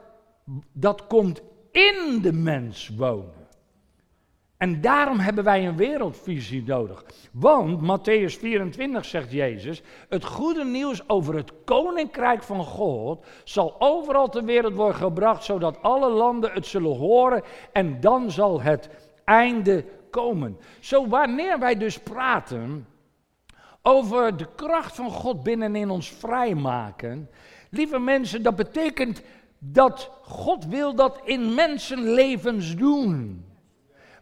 dat 0.72 1.08
komt 1.08 1.42
in 1.72 2.20
de 2.22 2.34
mens 2.34 2.90
wonen. 2.98 3.43
En 4.64 4.82
daarom 4.82 5.20
hebben 5.20 5.44
wij 5.44 5.68
een 5.68 5.76
wereldvisie 5.76 6.64
nodig. 6.66 7.06
Want 7.32 7.82
Matthäus 7.82 8.40
24 8.40 9.06
zegt 9.06 9.32
Jezus: 9.32 9.82
Het 10.10 10.26
goede 10.26 10.66
nieuws 10.66 11.10
over 11.10 11.36
het 11.36 11.52
koninkrijk 11.66 12.44
van 12.44 12.64
God 12.64 13.26
zal 13.44 13.76
overal 13.80 14.30
ter 14.30 14.44
wereld 14.44 14.74
worden 14.74 14.96
gebracht, 14.96 15.44
zodat 15.44 15.82
alle 15.82 16.10
landen 16.10 16.52
het 16.52 16.66
zullen 16.66 16.98
horen 16.98 17.44
en 17.72 18.00
dan 18.00 18.32
zal 18.32 18.62
het 18.62 18.90
einde 19.24 19.86
komen. 20.10 20.58
Zo 20.80 21.08
wanneer 21.08 21.60
wij 21.60 21.78
dus 21.78 22.00
praten 22.00 22.88
over 23.82 24.38
de 24.38 24.48
kracht 24.56 24.96
van 24.96 25.12
God 25.12 25.44
binnenin 25.44 25.90
ons 25.90 26.10
vrijmaken, 26.10 27.30
lieve 27.70 28.00
mensen, 28.00 28.44
dat 28.44 28.56
betekent 28.56 29.22
dat 29.60 30.12
God 30.22 30.66
wil 30.66 30.96
dat 30.96 31.22
in 31.24 31.54
mensenlevens 31.54 32.76
doen. 32.76 33.52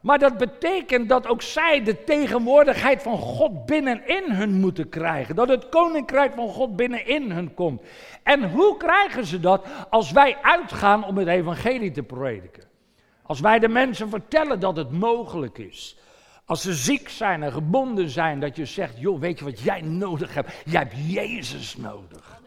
Maar 0.02 0.20
dat 0.20 0.38
betekent 0.38 1.10
dat 1.10 1.28
ook 1.28 1.42
zij 1.42 1.84
de 1.84 2.04
tegenwoordigheid 2.04 3.02
van 3.02 3.18
God 3.18 3.66
binnenin 3.66 4.32
hun 4.32 4.60
moeten 4.60 4.90
krijgen. 4.90 5.36
Dat 5.36 5.50
het 5.50 5.70
koninkrijk 5.70 6.34
van 6.34 6.50
God 6.50 6.76
binnenin 6.76 7.32
hun 7.32 7.54
komt. 7.54 7.82
En 8.24 8.52
hoe 8.52 8.78
krijgen 8.78 9.26
ze 9.26 9.40
dat? 9.40 9.66
Als 9.90 10.12
wij 10.12 10.38
uitgaan 10.42 11.06
om 11.06 11.18
het 11.18 11.28
evangelie 11.28 11.92
te 11.92 12.04
prediken. 12.04 12.64
Als 13.24 13.40
wij 13.40 13.60
de 13.60 13.68
mensen 13.68 14.10
vertellen 14.10 14.60
dat 14.60 14.78
het 14.78 14.92
mogelijk 14.92 15.58
is. 15.58 15.98
Als 16.46 16.62
ze 16.62 16.74
ziek 16.74 17.10
zijn 17.10 17.44
en 17.44 17.52
gebonden 17.52 18.10
zijn, 18.10 18.40
dat 18.40 18.56
je 18.56 18.66
zegt: 18.66 19.00
joh, 19.00 19.20
weet 19.20 19.40
je 19.40 19.46
wat 19.46 19.60
jij 19.60 19.82
nodig 19.82 20.34
hebt? 20.34 20.52
Jij 20.66 20.82
hebt 20.82 20.96
Jezus 21.08 21.78
nodig. 21.78 22.42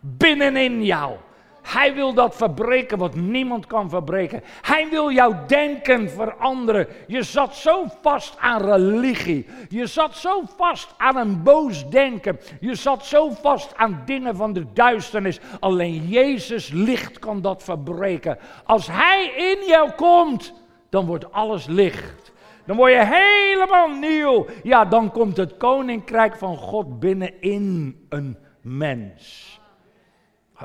Binnenin 0.00 0.84
jou. 0.84 1.16
Hij 1.62 1.94
wil 1.94 2.14
dat 2.14 2.36
verbreken 2.36 2.98
wat 2.98 3.14
niemand 3.14 3.66
kan 3.66 3.88
verbreken. 3.88 4.42
Hij 4.62 4.88
wil 4.90 5.10
jouw 5.12 5.46
denken 5.46 6.10
veranderen. 6.10 6.86
Je 7.06 7.22
zat 7.22 7.54
zo 7.54 7.84
vast 8.02 8.36
aan 8.38 8.62
religie. 8.62 9.46
Je 9.68 9.86
zat 9.86 10.16
zo 10.16 10.42
vast 10.56 10.94
aan 10.96 11.16
een 11.16 11.42
boos 11.42 11.88
denken. 11.88 12.40
Je 12.60 12.74
zat 12.74 13.04
zo 13.04 13.30
vast 13.30 13.76
aan 13.76 14.02
dingen 14.04 14.36
van 14.36 14.52
de 14.52 14.72
duisternis. 14.72 15.40
Alleen 15.60 16.08
Jezus 16.08 16.70
licht 16.70 17.18
kan 17.18 17.40
dat 17.40 17.62
verbreken. 17.62 18.38
Als 18.64 18.86
Hij 18.86 19.32
in 19.36 19.66
jou 19.66 19.90
komt, 19.90 20.54
dan 20.88 21.06
wordt 21.06 21.32
alles 21.32 21.66
licht. 21.66 22.32
Dan 22.64 22.76
word 22.76 22.92
je 22.92 23.04
helemaal 23.04 23.88
nieuw. 23.88 24.46
Ja, 24.62 24.84
dan 24.84 25.10
komt 25.10 25.36
het 25.36 25.56
koninkrijk 25.56 26.36
van 26.36 26.56
God 26.56 27.00
binnenin 27.00 28.06
een 28.08 28.36
mens. 28.60 29.59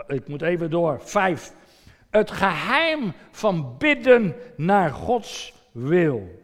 Ik 0.08 0.28
moet 0.28 0.42
even 0.42 0.70
door. 0.70 1.02
Vijf. 1.02 1.54
Het 2.10 2.32
geheim 2.32 3.14
van 3.32 3.78
bidden 3.78 4.36
naar 4.58 4.90
Gods 4.90 5.54
wil. 5.72 6.44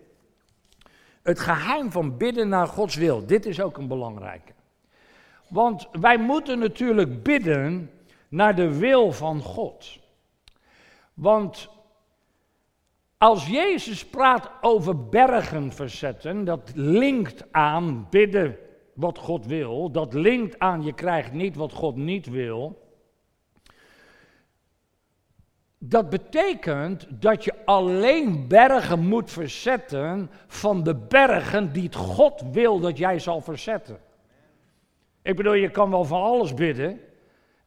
Het 1.22 1.40
geheim 1.40 1.92
van 1.92 2.18
bidden 2.18 2.50
naar 2.50 2.68
Gods 2.68 2.96
wil. 2.96 3.26
Dit 3.26 3.46
is 3.46 3.62
ook 3.62 3.78
een 3.78 3.88
belangrijke. 3.88 4.52
Want 5.48 5.88
wij 5.92 6.18
moeten 6.18 6.60
natuurlijk 6.60 7.24
bidden 7.24 7.92
naar 8.30 8.56
de 8.56 8.78
wil 8.78 9.12
van 9.12 9.42
God. 9.42 10.00
Want 11.14 11.70
als 13.18 13.48
Jezus 13.48 14.06
praat 14.06 14.52
over 14.62 15.08
bergen 15.10 15.72
verzetten, 15.72 16.44
dat 16.44 16.72
linkt 16.76 17.46
aan 17.52 18.08
bidden 18.10 18.58
wat 18.94 19.18
God 19.18 19.46
wil. 19.46 19.92
Dat 19.92 20.14
linkt 20.14 20.60
aan 20.60 20.84
je 20.84 20.94
krijgt 20.94 21.32
niet 21.32 21.56
wat 21.56 21.74
God 21.74 21.96
niet 21.96 22.28
wil. 22.28 22.81
Dat 25.84 26.10
betekent 26.10 27.08
dat 27.10 27.44
je 27.44 27.54
alleen 27.65 28.48
bergen 28.48 29.08
moet 29.08 29.32
verzetten 29.32 30.30
van 30.48 30.84
de 30.84 30.96
bergen 30.96 31.74
die 31.74 31.94
God 31.94 32.44
wil 32.52 32.80
dat 32.80 32.98
jij 32.98 33.20
zal 33.20 33.41
verzetten. 33.41 34.00
Ik 35.22 35.36
bedoel, 35.36 35.54
je 35.54 35.70
kan 35.70 35.89
wel 35.89 36.04
van 36.04 36.22
alles 36.22 36.54
bidden. 36.54 37.00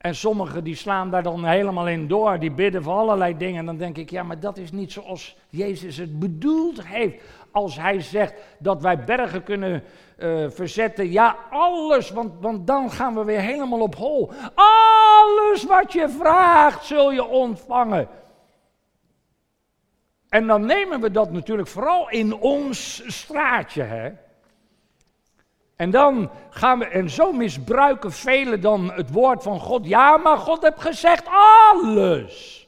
En 0.05 0.14
sommigen 0.14 0.64
die 0.64 0.75
slaan 0.75 1.11
daar 1.11 1.23
dan 1.23 1.45
helemaal 1.45 1.88
in 1.88 2.09
door, 2.09 2.38
die 2.38 2.51
bidden 2.51 2.83
voor 2.83 2.93
allerlei 2.93 3.37
dingen. 3.37 3.59
En 3.59 3.67
dan 3.67 3.77
denk 3.77 3.97
ik, 3.97 4.11
ja, 4.11 4.23
maar 4.23 4.40
dat 4.40 4.57
is 4.57 4.73
niet 4.73 4.93
zoals 4.93 5.37
Jezus 5.49 5.97
het 5.97 6.19
bedoeld 6.19 6.87
heeft. 6.87 7.23
Als 7.51 7.77
hij 7.77 8.01
zegt 8.01 8.35
dat 8.59 8.83
wij 8.83 9.05
bergen 9.05 9.43
kunnen 9.43 9.83
uh, 10.19 10.51
verzetten. 10.51 11.11
Ja, 11.11 11.37
alles, 11.51 12.11
want, 12.11 12.33
want 12.40 12.67
dan 12.67 12.90
gaan 12.90 13.14
we 13.14 13.25
weer 13.25 13.40
helemaal 13.40 13.81
op 13.81 13.95
hol. 13.95 14.33
Alles 14.55 15.64
wat 15.64 15.93
je 15.93 16.09
vraagt, 16.09 16.85
zul 16.85 17.12
je 17.12 17.25
ontvangen. 17.25 18.09
En 20.29 20.47
dan 20.47 20.67
nemen 20.67 21.01
we 21.01 21.11
dat 21.11 21.33
natuurlijk 21.33 21.69
vooral 21.69 22.11
in 22.11 22.35
ons 22.35 23.03
straatje, 23.07 23.83
hè. 23.83 24.11
En 25.85 25.90
dan 25.90 26.31
gaan 26.51 26.79
we, 26.79 26.85
en 26.85 27.11
zo 27.11 27.33
misbruiken 27.33 28.12
velen 28.12 28.61
dan 28.61 28.92
het 28.92 29.11
woord 29.11 29.42
van 29.42 29.61
God. 29.61 29.87
Ja, 29.87 30.16
maar 30.16 30.38
God 30.38 30.62
heeft 30.62 30.81
gezegd 30.81 31.29
alles. 31.73 32.66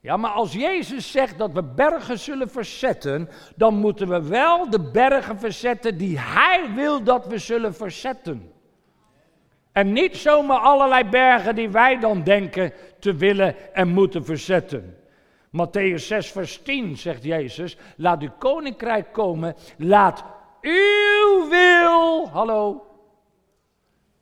Ja, 0.00 0.16
maar 0.16 0.30
als 0.30 0.52
Jezus 0.52 1.10
zegt 1.10 1.38
dat 1.38 1.52
we 1.52 1.62
bergen 1.62 2.18
zullen 2.18 2.50
verzetten, 2.50 3.28
dan 3.56 3.74
moeten 3.74 4.08
we 4.08 4.22
wel 4.22 4.70
de 4.70 4.80
bergen 4.80 5.38
verzetten 5.38 5.98
die 5.98 6.18
Hij 6.18 6.70
wil 6.74 7.02
dat 7.02 7.26
we 7.26 7.38
zullen 7.38 7.74
verzetten. 7.74 8.52
En 9.72 9.92
niet 9.92 10.16
zomaar 10.16 10.58
allerlei 10.58 11.04
bergen 11.04 11.54
die 11.54 11.68
wij 11.68 11.98
dan 11.98 12.22
denken 12.22 12.72
te 12.98 13.14
willen 13.14 13.74
en 13.74 13.88
moeten 13.88 14.24
verzetten. 14.24 14.96
Matthäus 15.50 16.06
6, 16.06 16.30
vers 16.30 16.62
10 16.62 16.96
zegt 16.96 17.24
Jezus, 17.24 17.76
laat 17.96 18.22
uw 18.22 18.32
koninkrijk 18.38 19.12
komen, 19.12 19.54
laat 19.76 20.24
uw 20.64 21.48
wil, 21.48 22.28
hallo, 22.28 22.86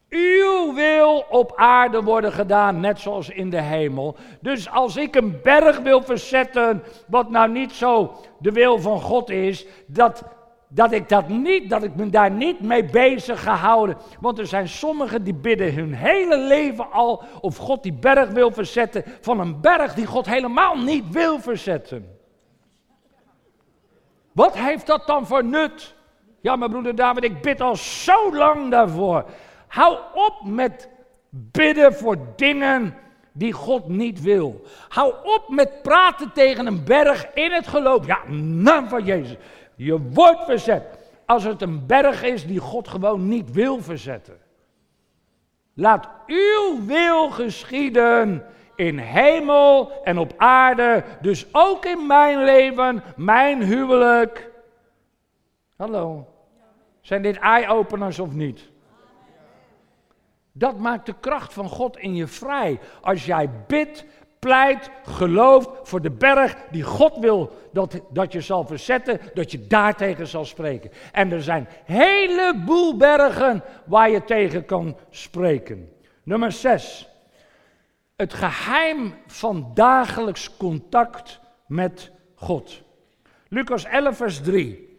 uw 0.09 0.75
wil 0.75 1.25
op 1.31 1.53
aarde 1.57 2.03
worden 2.03 2.33
gedaan, 2.33 2.81
net 2.81 3.01
zoals 3.01 3.29
in 3.29 3.51
de 3.51 3.61
hemel. 3.61 4.17
Dus 4.41 4.71
als 4.71 4.97
ik 4.97 5.15
een 5.15 5.41
berg 5.43 5.79
wil 5.79 6.03
verzetten, 6.03 6.83
wat 7.07 7.31
nou 7.31 7.51
niet 7.51 7.73
zo 7.73 8.15
de 8.39 8.53
wil 8.53 8.79
van 8.79 9.01
God 9.01 9.31
is, 9.31 9.67
dat, 9.87 10.23
dat 10.69 10.93
ik 10.93 11.09
dat 11.09 11.29
niet, 11.29 11.71
dat 11.71 11.83
ik 11.83 11.95
me 11.95 12.11
daar 12.11 12.31
niet 12.31 12.61
mee 12.61 12.85
bezig 12.85 13.43
gehouden. 13.43 13.97
Want 14.21 14.39
er 14.39 14.47
zijn 14.47 14.69
sommigen 14.69 15.25
die 15.25 15.35
bidden 15.35 15.75
hun 15.75 15.95
hele 15.95 16.39
leven 16.39 16.93
al 16.93 17.23
of 17.41 17.57
God 17.57 17.83
die 17.83 17.93
berg 17.93 18.31
wil 18.31 18.51
verzetten 18.51 19.05
van 19.21 19.41
een 19.41 19.61
berg 19.61 19.95
die 19.95 20.07
God 20.07 20.27
helemaal 20.27 20.77
niet 20.79 21.05
wil 21.11 21.41
verzetten. 21.41 22.19
Wat 24.33 24.59
heeft 24.59 24.87
dat 24.87 25.07
dan 25.07 25.27
voor 25.27 25.45
nut? 25.45 25.95
Ja, 26.43 26.57
mijn 26.57 26.71
broeder 26.71 26.95
David, 26.95 27.25
ik 27.25 27.43
bid 27.43 27.61
al 27.61 27.77
zo 27.77 28.35
lang 28.35 28.71
daarvoor. 28.71 29.25
Hou 29.67 29.99
op 30.15 30.35
met 30.45 30.89
bidden 31.31 31.95
voor 31.95 32.17
dingen 32.37 32.95
die 33.33 33.53
God 33.53 33.89
niet 33.89 34.23
wil. 34.23 34.63
Hou 34.89 35.15
op 35.25 35.45
met 35.49 35.83
praten 35.83 36.33
tegen 36.33 36.67
een 36.67 36.85
berg 36.85 37.35
in 37.35 37.53
het 37.53 37.67
geloof. 37.67 38.07
Ja, 38.07 38.19
naam 38.39 38.89
van 38.89 39.05
Jezus. 39.05 39.37
Je 39.75 40.01
wordt 40.01 40.45
verzet. 40.45 40.85
Als 41.27 41.45
het 41.45 41.63
een 41.63 41.87
berg 41.87 42.23
is 42.23 42.47
die 42.47 42.59
God 42.59 42.89
gewoon 42.89 43.29
niet 43.29 43.51
wil 43.53 43.83
verzetten. 43.83 44.39
Laat 45.75 46.09
uw 46.27 46.87
wil 46.87 47.31
geschieden 47.31 48.45
in 48.77 48.99
hemel 48.99 49.93
en 50.05 50.19
op 50.19 50.33
aarde. 50.37 51.05
Dus 51.21 51.47
ook 51.53 51.85
in 51.85 52.07
mijn 52.07 52.45
leven, 52.45 53.03
mijn 53.17 53.63
huwelijk. 53.63 54.51
Hallo. 55.77 56.32
Zijn 57.03 57.23
dit 57.23 57.39
eye-openers 57.39 58.19
of 58.19 58.33
niet? 58.33 58.71
Dat 60.53 60.79
maakt 60.79 61.07
de 61.07 61.15
kracht 61.21 61.53
van 61.53 61.69
God 61.69 61.97
in 61.97 62.15
je 62.15 62.27
vrij. 62.27 62.81
Als 63.01 63.25
jij 63.25 63.51
bidt, 63.67 64.05
pleit, 64.39 64.91
gelooft 65.05 65.69
voor 65.83 66.03
de 66.03 66.11
berg 66.11 66.57
die 66.71 66.83
God 66.83 67.19
wil 67.19 67.53
dat, 67.73 68.01
dat 68.11 68.33
je 68.33 68.41
zal 68.41 68.67
verzetten, 68.67 69.21
dat 69.35 69.51
je 69.51 69.67
daartegen 69.67 70.27
zal 70.27 70.45
spreken. 70.45 70.91
En 71.13 71.33
er 71.33 71.43
zijn 71.43 71.69
heleboel 71.85 72.97
bergen 72.97 73.63
waar 73.85 74.11
je 74.11 74.25
tegen 74.25 74.65
kan 74.65 74.97
spreken. 75.11 75.93
Nummer 76.23 76.53
6. 76.53 77.09
Het 78.17 78.35
geheim 78.35 79.15
van 79.27 79.71
dagelijks 79.75 80.57
contact 80.57 81.41
met 81.67 82.11
God. 82.35 82.83
Lucas 83.49 83.85
11, 83.85 84.17
vers 84.17 84.41
3. 84.41 84.92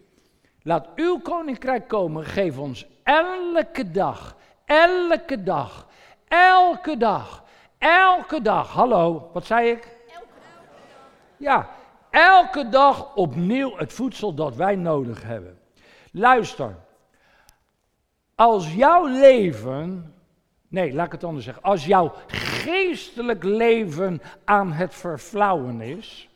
Laat 0.64 0.88
uw 0.96 1.20
koninkrijk 1.20 1.88
komen, 1.88 2.26
geef 2.26 2.58
ons 2.58 2.86
elke 3.04 3.92
dag 3.92 4.36
Elke 4.66 5.44
dag. 5.44 5.88
Elke 6.28 6.98
dag. 6.98 7.44
Elke 7.78 8.42
dag. 8.42 8.72
Hallo, 8.72 9.30
wat 9.34 9.46
zei 9.46 9.70
ik? 9.70 9.98
Elke 10.08 10.28
dag. 10.40 10.64
Ja, 11.38 11.70
elke 12.10 12.70
dag 12.70 13.16
opnieuw 13.16 13.78
het 13.78 13.94
voedsel 13.94 14.34
dat 14.34 14.56
wij 14.56 14.76
nodig 14.76 15.24
hebben. 15.24 15.60
Luister. 16.12 16.76
Als 18.36 18.74
jouw 18.74 19.06
leven. 19.06 20.14
Nee, 20.68 20.94
laat 20.94 21.06
ik 21.06 21.12
het 21.12 21.24
anders 21.24 21.46
zeggen. 21.46 21.64
Als 21.64 21.86
jouw 21.86 22.14
geestelijk 22.28 23.44
leven 23.44 24.22
aan 24.44 24.72
het 24.72 24.94
verflauwen 24.94 25.82
is. 25.82 26.30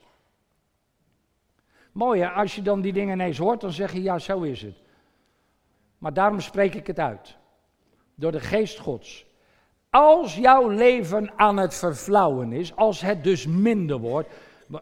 Mooi 1.97 2.23
als 2.23 2.55
je 2.55 2.61
dan 2.61 2.81
die 2.81 2.93
dingen 2.93 3.13
ineens 3.13 3.37
hoort, 3.37 3.61
dan 3.61 3.71
zeg 3.71 3.93
je 3.93 4.01
ja, 4.01 4.19
zo 4.19 4.41
is 4.41 4.61
het. 4.61 4.75
Maar 5.97 6.13
daarom 6.13 6.39
spreek 6.39 6.73
ik 6.73 6.87
het 6.87 6.99
uit 6.99 7.37
door 8.15 8.31
de 8.31 8.39
geest 8.39 8.79
Gods. 8.79 9.25
Als 9.89 10.35
jouw 10.35 10.69
leven 10.69 11.31
aan 11.35 11.57
het 11.57 11.75
verflauwen 11.75 12.51
is, 12.51 12.75
als 12.75 13.01
het 13.01 13.23
dus 13.23 13.47
minder 13.47 13.97
wordt, 13.97 14.29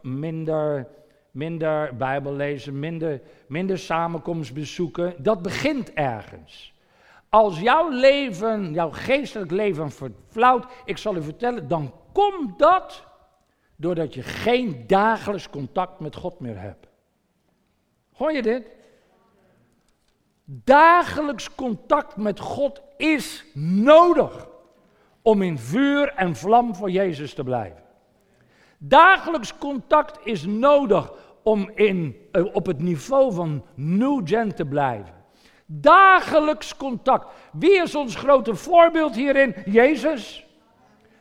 minder, 0.02 0.88
minder 1.32 1.96
Bijbel 1.96 2.34
lezen, 2.34 2.80
minder, 2.80 3.22
minder 3.48 3.78
samenkomstbezoeken, 3.78 5.16
dat 5.18 5.42
begint 5.42 5.94
ergens. 5.94 6.74
Als 7.30 7.60
jouw 7.60 7.90
leven, 7.90 8.74
jouw 8.74 8.92
geestelijk 8.92 9.52
leven 9.52 9.92
verflauwt, 9.92 10.66
ik 10.86 10.98
zal 10.98 11.16
u 11.16 11.24
vertellen, 11.24 11.68
dan 11.68 11.94
komt 12.12 12.60
dat 12.60 13.04
doordat 13.76 14.14
je 14.14 14.22
geen 14.22 14.84
dagelijks 14.88 15.50
contact 15.50 16.00
met 16.00 16.16
God 16.16 16.40
meer 16.40 16.60
hebt. 16.60 16.85
Hoor 18.16 18.32
je 18.32 18.42
dit? 18.42 18.70
Dagelijks 20.46 21.56
contact 21.56 22.16
met 22.16 22.40
God 22.40 22.82
is 22.98 23.46
nodig 23.54 24.48
om 25.22 25.42
in 25.42 25.58
vuur 25.58 26.14
en 26.14 26.36
vlam 26.36 26.76
voor 26.76 26.92
Jezus 26.92 27.34
te 27.34 27.44
blijven. 27.44 27.84
Dagelijks 28.78 29.58
contact 29.58 30.26
is 30.26 30.46
nodig 30.46 31.14
om 31.44 31.72
in, 31.76 32.16
eh, 32.32 32.56
op 32.56 32.66
het 32.66 32.80
niveau 32.80 33.34
van 33.34 33.66
New 33.76 34.22
Gen 34.28 34.56
te 34.56 34.66
blijven. 34.66 35.14
Dagelijks 35.66 36.78
contact. 36.78 37.28
Wie 37.52 37.82
is 37.82 37.96
ons 37.96 38.16
grote 38.16 38.56
voorbeeld 38.56 39.16
hierin? 39.16 39.56
Jezus. 39.66 40.46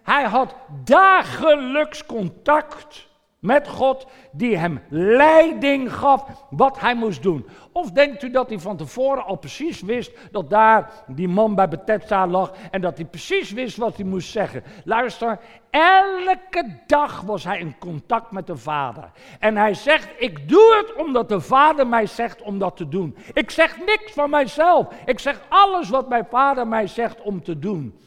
Hij 0.02 0.24
had 0.24 0.54
dagelijks 0.84 2.06
contact 2.06 3.08
met 3.44 3.68
God 3.68 4.06
die 4.32 4.56
hem 4.56 4.80
leiding 4.88 5.92
gaf 5.92 6.24
wat 6.50 6.80
hij 6.80 6.94
moest 6.94 7.22
doen. 7.22 7.46
Of 7.72 7.90
denkt 7.90 8.22
u 8.22 8.30
dat 8.30 8.48
hij 8.48 8.58
van 8.58 8.76
tevoren 8.76 9.24
al 9.24 9.36
precies 9.36 9.80
wist 9.80 10.12
dat 10.30 10.50
daar 10.50 10.90
die 11.06 11.28
man 11.28 11.54
bij 11.54 11.68
Bethesda 11.68 12.26
lag 12.26 12.52
en 12.70 12.80
dat 12.80 12.96
hij 12.96 13.06
precies 13.06 13.50
wist 13.50 13.76
wat 13.76 13.96
hij 13.96 14.04
moest 14.04 14.30
zeggen? 14.30 14.64
Luister, 14.84 15.38
elke 15.70 16.80
dag 16.86 17.20
was 17.20 17.44
hij 17.44 17.58
in 17.58 17.78
contact 17.78 18.30
met 18.30 18.46
de 18.46 18.56
Vader. 18.56 19.10
En 19.38 19.56
hij 19.56 19.74
zegt, 19.74 20.08
ik 20.18 20.48
doe 20.48 20.76
het 20.76 21.04
omdat 21.04 21.28
de 21.28 21.40
Vader 21.40 21.86
mij 21.86 22.06
zegt 22.06 22.42
om 22.42 22.58
dat 22.58 22.76
te 22.76 22.88
doen. 22.88 23.16
Ik 23.32 23.50
zeg 23.50 23.78
niks 23.78 24.12
van 24.12 24.30
mijzelf. 24.30 24.86
Ik 25.04 25.18
zeg 25.18 25.40
alles 25.48 25.88
wat 25.88 26.08
mijn 26.08 26.26
Vader 26.30 26.68
mij 26.68 26.86
zegt 26.86 27.20
om 27.20 27.42
te 27.42 27.58
doen. 27.58 27.98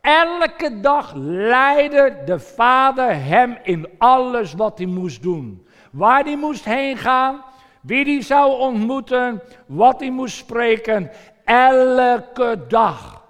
Elke 0.00 0.80
dag 0.80 1.12
leidde 1.14 2.16
de 2.24 2.38
vader 2.38 3.24
hem 3.24 3.58
in 3.62 3.88
alles 3.98 4.52
wat 4.52 4.78
hij 4.78 4.86
moest 4.86 5.22
doen. 5.22 5.66
Waar 5.92 6.24
hij 6.24 6.36
moest 6.36 6.64
heen 6.64 6.96
gaan, 6.96 7.44
wie 7.80 8.04
hij 8.04 8.22
zou 8.22 8.58
ontmoeten, 8.58 9.42
wat 9.66 10.00
hij 10.00 10.10
moest 10.10 10.36
spreken. 10.36 11.10
Elke 11.44 12.64
dag. 12.68 13.24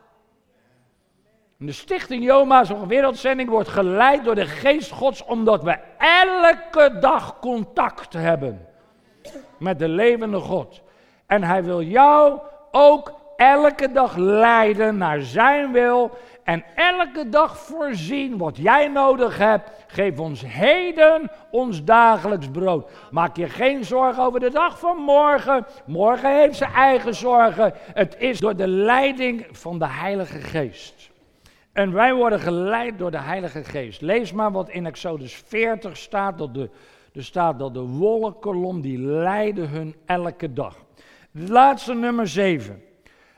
De 1.57 1.73
stichting 1.73 2.25
Joma, 2.25 2.65
zo'n 2.65 2.87
wereldzending, 2.87 3.49
wordt 3.49 3.69
geleid 3.69 4.25
door 4.25 4.35
de 4.35 4.47
geest 4.47 4.91
gods, 4.91 5.25
omdat 5.25 5.63
we 5.63 5.79
elke 5.99 6.99
dag 6.99 7.39
contact 7.39 8.13
hebben 8.13 8.67
met 9.59 9.79
de 9.79 9.89
levende 9.89 10.39
God. 10.39 10.81
En 11.27 11.43
hij 11.43 11.65
wil 11.65 11.83
jou 11.83 12.39
ook 12.71 13.13
elke 13.37 13.93
dag 13.93 14.17
leiden 14.17 14.97
naar 14.97 15.21
zijn 15.21 15.73
wil 15.73 16.11
en 16.45 16.65
elke 16.75 17.29
dag 17.29 17.59
voorzien 17.59 18.37
wat 18.37 18.57
jij 18.57 18.89
nodig 18.89 19.39
hebt. 19.39 19.71
Geef 19.87 20.19
ons 20.19 20.43
heden 20.47 21.31
ons 21.51 21.85
dagelijks 21.85 22.49
brood. 22.51 22.91
Maak 23.11 23.37
je 23.37 23.49
geen 23.49 23.85
zorgen 23.85 24.23
over 24.23 24.41
de 24.41 24.51
dag 24.51 24.79
van 24.79 24.97
morgen. 24.97 25.67
Morgen 25.87 26.41
heeft 26.41 26.57
zijn 26.57 26.73
eigen 26.73 27.15
zorgen. 27.15 27.73
Het 27.77 28.17
is 28.19 28.39
door 28.39 28.57
de 28.57 28.69
leiding 28.69 29.47
van 29.51 29.79
de 29.79 29.89
Heilige 29.89 30.41
Geest. 30.41 31.11
En 31.73 31.93
wij 31.93 32.15
worden 32.15 32.41
geleid 32.41 32.99
door 32.99 33.11
de 33.11 33.21
Heilige 33.21 33.65
Geest. 33.65 34.01
Lees 34.01 34.33
maar 34.33 34.53
wat 34.53 34.69
in 34.69 34.87
Exodus 34.87 35.43
40 35.47 35.97
staat. 35.97 36.39
Dat 36.39 36.55
de, 36.55 36.71
er 37.15 37.25
staat 37.25 37.59
dat 37.59 37.75
de 37.75 37.81
wolkenkolom 37.81 38.81
die 38.81 38.99
leiden 38.99 39.69
hun 39.69 39.95
elke 40.07 40.53
dag. 40.53 40.77
laatste 41.31 41.95
nummer 41.95 42.29
7. 42.29 42.83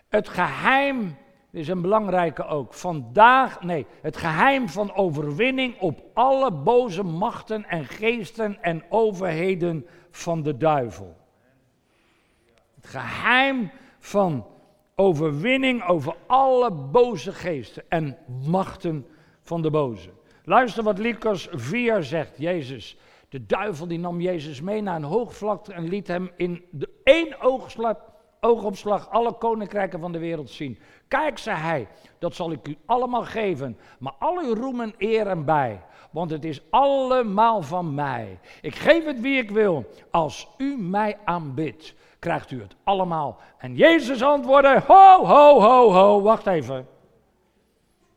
Het 0.09 0.29
geheim 0.29 1.17
is 1.53 1.69
een 1.69 1.81
belangrijke 1.81 2.45
ook. 2.45 2.75
Vandaag, 2.75 3.63
nee, 3.63 3.87
het 4.03 4.17
geheim 4.17 4.69
van 4.69 4.95
overwinning 4.95 5.81
op 5.81 6.03
alle 6.15 6.53
boze 6.53 7.03
machten 7.03 7.65
en 7.65 7.85
geesten 7.85 8.63
en 8.63 8.85
overheden 8.89 9.87
van 10.11 10.43
de 10.43 10.57
duivel. 10.57 11.17
Het 12.75 12.87
geheim 12.87 13.71
van 13.99 14.47
overwinning 14.95 15.87
over 15.87 16.17
alle 16.27 16.73
boze 16.73 17.33
geesten 17.33 17.85
en 17.89 18.19
machten 18.47 19.07
van 19.41 19.63
de 19.63 19.71
boze. 19.71 20.11
Luister 20.45 20.83
wat 20.83 20.99
Lucas 20.99 21.49
4 21.51 22.03
zegt, 22.03 22.39
Jezus. 22.39 22.99
De 23.29 23.47
duivel 23.47 23.87
die 23.87 23.99
nam 23.99 24.21
Jezus 24.21 24.61
mee 24.61 24.81
naar 24.81 24.97
een 24.97 25.03
hoogvlakte 25.03 25.73
en 25.73 25.89
liet 25.89 26.07
hem 26.07 26.31
in 26.37 26.65
de 26.71 26.89
één 27.05 27.41
oogslap 27.41 28.12
oogopslag 28.45 29.11
alle 29.11 29.33
koninkrijken 29.33 30.01
van 30.01 30.13
de 30.13 30.19
wereld 30.19 30.51
zien. 30.51 30.79
Kijk, 31.09 31.39
zei 31.39 31.57
hij, 31.57 31.89
dat 32.19 32.35
zal 32.35 32.53
ik 32.53 32.69
u 32.69 32.77
allemaal 32.87 33.25
geven, 33.25 33.79
maar 33.99 34.13
al 34.19 34.39
uw 34.39 34.55
roem 34.55 34.81
en 34.81 34.95
eer 34.99 35.45
bij, 35.45 35.81
want 36.11 36.31
het 36.31 36.45
is 36.45 36.63
allemaal 36.71 37.63
van 37.63 37.95
mij. 37.95 38.39
Ik 38.61 38.75
geef 38.75 39.05
het 39.05 39.21
wie 39.21 39.39
ik 39.39 39.51
wil. 39.51 39.85
Als 40.11 40.49
u 40.59 40.77
mij 40.77 41.19
aanbidt, 41.25 41.95
krijgt 42.19 42.51
u 42.51 42.61
het 42.61 42.77
allemaal. 42.85 43.39
En 43.59 43.75
Jezus 43.75 44.23
antwoordde, 44.23 44.83
ho, 44.87 45.25
ho, 45.25 45.61
ho, 45.61 45.93
ho, 45.93 46.21
wacht 46.21 46.47
even. 46.47 46.89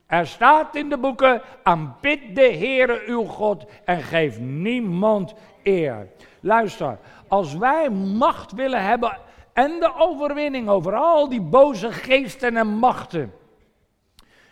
Er 0.05 0.27
staat 0.27 0.75
in 0.75 0.89
de 0.89 0.97
boeken, 0.97 1.41
aanbid 1.63 2.35
de 2.35 2.53
Heere 2.57 3.03
uw 3.05 3.23
God 3.23 3.65
en 3.83 4.01
geef 4.01 4.39
niemand 4.39 5.33
eer. 5.63 6.07
Luister, 6.39 6.97
als 7.27 7.55
wij 7.55 7.89
macht 7.89 8.51
willen 8.51 8.83
hebben 8.83 9.17
en 9.55 9.79
de 9.79 9.93
overwinning 9.97 10.69
over 10.69 10.95
al 10.95 11.29
die 11.29 11.41
boze 11.41 11.91
geesten 11.91 12.57
en 12.57 12.67
machten, 12.67 13.33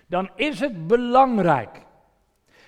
dan 0.07 0.29
is 0.35 0.59
het 0.59 0.87
belangrijk 0.87 1.81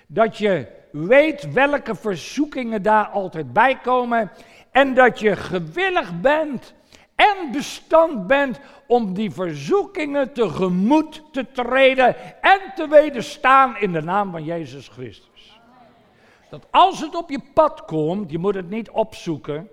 dat 0.06 0.38
je 0.38 0.66
weet 0.92 1.52
welke 1.52 1.94
verzoekingen 1.94 2.82
daar 2.82 3.06
altijd 3.06 3.52
bij 3.52 3.78
komen 3.78 4.30
en 4.70 4.94
dat 4.94 5.18
je 5.18 5.36
gewillig 5.36 6.20
bent 6.20 6.74
en 7.14 7.52
bestand 7.52 8.26
bent 8.26 8.60
om 8.86 9.14
die 9.14 9.30
verzoekingen 9.30 10.32
tegemoet 10.32 11.22
te 11.32 11.46
treden 11.52 12.16
en 12.40 12.60
te 12.74 12.88
wederstaan 12.88 13.76
in 13.76 13.92
de 13.92 14.02
naam 14.02 14.30
van 14.30 14.44
Jezus 14.44 14.88
Christus. 14.88 15.60
Dat 16.50 16.66
als 16.70 17.00
het 17.00 17.14
op 17.14 17.30
je 17.30 17.40
pad 17.54 17.84
komt, 17.84 18.30
je 18.30 18.38
moet 18.38 18.54
het 18.54 18.70
niet 18.70 18.90
opzoeken. 18.90 19.68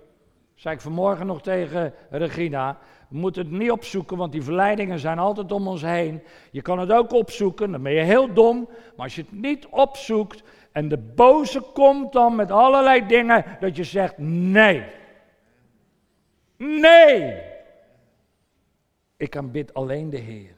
Zei 0.64 0.76
ik 0.76 0.82
vanmorgen 0.82 1.26
nog 1.26 1.42
tegen 1.42 1.94
Regina. 2.10 2.78
We 3.08 3.16
moeten 3.16 3.42
het 3.42 3.50
niet 3.50 3.70
opzoeken, 3.70 4.16
want 4.16 4.32
die 4.32 4.42
verleidingen 4.42 4.98
zijn 4.98 5.18
altijd 5.18 5.52
om 5.52 5.68
ons 5.68 5.82
heen. 5.82 6.22
Je 6.50 6.62
kan 6.62 6.78
het 6.78 6.92
ook 6.92 7.12
opzoeken, 7.12 7.70
dan 7.70 7.82
ben 7.82 7.92
je 7.92 8.00
heel 8.00 8.32
dom. 8.32 8.68
Maar 8.68 9.04
als 9.04 9.14
je 9.14 9.22
het 9.22 9.32
niet 9.32 9.66
opzoekt 9.66 10.42
en 10.72 10.88
de 10.88 10.98
boze 10.98 11.60
komt 11.60 12.12
dan 12.12 12.34
met 12.34 12.50
allerlei 12.50 13.06
dingen, 13.06 13.44
dat 13.60 13.76
je 13.76 13.84
zegt 13.84 14.18
nee. 14.18 14.84
Nee. 16.56 17.42
Ik 19.16 19.36
aanbid 19.36 19.74
alleen 19.74 20.10
de 20.10 20.18
Heer. 20.18 20.54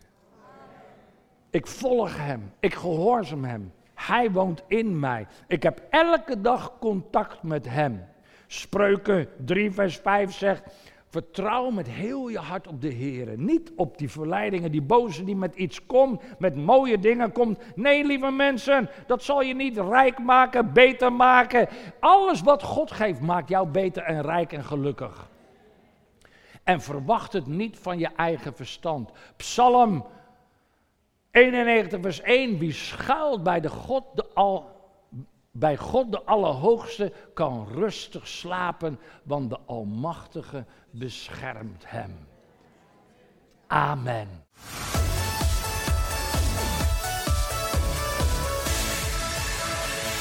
Ik 1.51 1.67
volg 1.67 2.17
Hem. 2.17 2.53
Ik 2.61 2.75
gehoorzaam 2.75 3.45
Hem. 3.45 3.73
Hij 3.95 4.31
woont 4.31 4.63
in 4.67 4.99
mij. 4.99 5.27
Ik 5.47 5.63
heb 5.63 5.83
elke 5.91 6.41
dag 6.41 6.79
contact 6.79 7.43
met 7.43 7.69
Hem. 7.69 8.15
Spreuken 8.47 9.29
3, 9.45 9.71
vers 9.71 9.97
5 9.97 10.33
zegt: 10.33 10.63
Vertrouw 11.09 11.71
met 11.71 11.89
heel 11.89 12.29
je 12.29 12.39
hart 12.39 12.67
op 12.67 12.81
de 12.81 12.89
Heer. 12.89 13.39
Niet 13.39 13.73
op 13.77 13.99
die 13.99 14.11
verleidingen, 14.11 14.71
die 14.71 14.83
boze 14.83 15.25
die 15.25 15.37
met 15.37 15.55
iets 15.55 15.87
komt, 15.87 16.23
met 16.39 16.57
mooie 16.57 16.99
dingen 16.99 17.33
komt. 17.33 17.59
Nee, 17.75 18.05
lieve 18.05 18.31
mensen, 18.31 18.89
dat 19.07 19.23
zal 19.23 19.43
je 19.43 19.55
niet 19.55 19.79
rijk 19.79 20.19
maken, 20.19 20.73
beter 20.73 21.13
maken. 21.13 21.69
Alles 22.01 22.41
wat 22.41 22.63
God 22.63 22.91
geeft, 22.91 23.21
maakt 23.21 23.49
jou 23.49 23.69
beter 23.69 24.03
en 24.03 24.23
rijk 24.23 24.53
en 24.53 24.65
gelukkig. 24.65 25.29
En 26.65 26.81
verwacht 26.81 27.33
het 27.33 27.47
niet 27.47 27.79
van 27.79 27.99
je 27.99 28.09
eigen 28.17 28.55
verstand. 28.55 29.11
Psalm 29.37 30.07
91, 31.31 32.01
vers 32.01 32.21
1. 32.21 32.59
Wie 32.59 32.73
schuilt 32.73 33.43
bij, 33.43 33.61
de 33.61 33.69
God, 33.69 34.05
de 34.15 34.27
al, 34.35 34.76
bij 35.59 35.77
God 35.77 36.13
de 36.13 36.25
Allerhoogste 36.25 37.13
kan 37.35 37.69
rustig 37.73 38.29
slapen, 38.29 38.99
want 39.23 39.51
de 39.51 39.59
Almachtige 39.67 40.65
beschermt 40.91 41.85
hem. 41.87 42.27
Amen. 43.67 44.29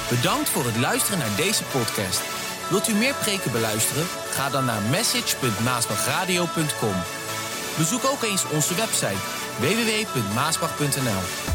Bedankt 0.09 0.49
voor 0.49 0.65
het 0.65 0.77
luisteren 0.77 1.19
naar 1.19 1.35
deze 1.35 1.63
podcast. 1.63 2.33
Wilt 2.69 2.87
u 2.87 2.93
meer 2.93 3.15
preken 3.15 3.51
beluisteren? 3.51 4.05
Ga 4.05 4.49
dan 4.49 4.65
naar 4.65 4.81
message.maasbachradio.com. 4.81 6.95
Bezoek 7.77 8.05
ook 8.05 8.21
eens 8.21 8.51
onze 8.51 8.75
website 8.75 9.19
www.maasbach.nl. 9.59 11.54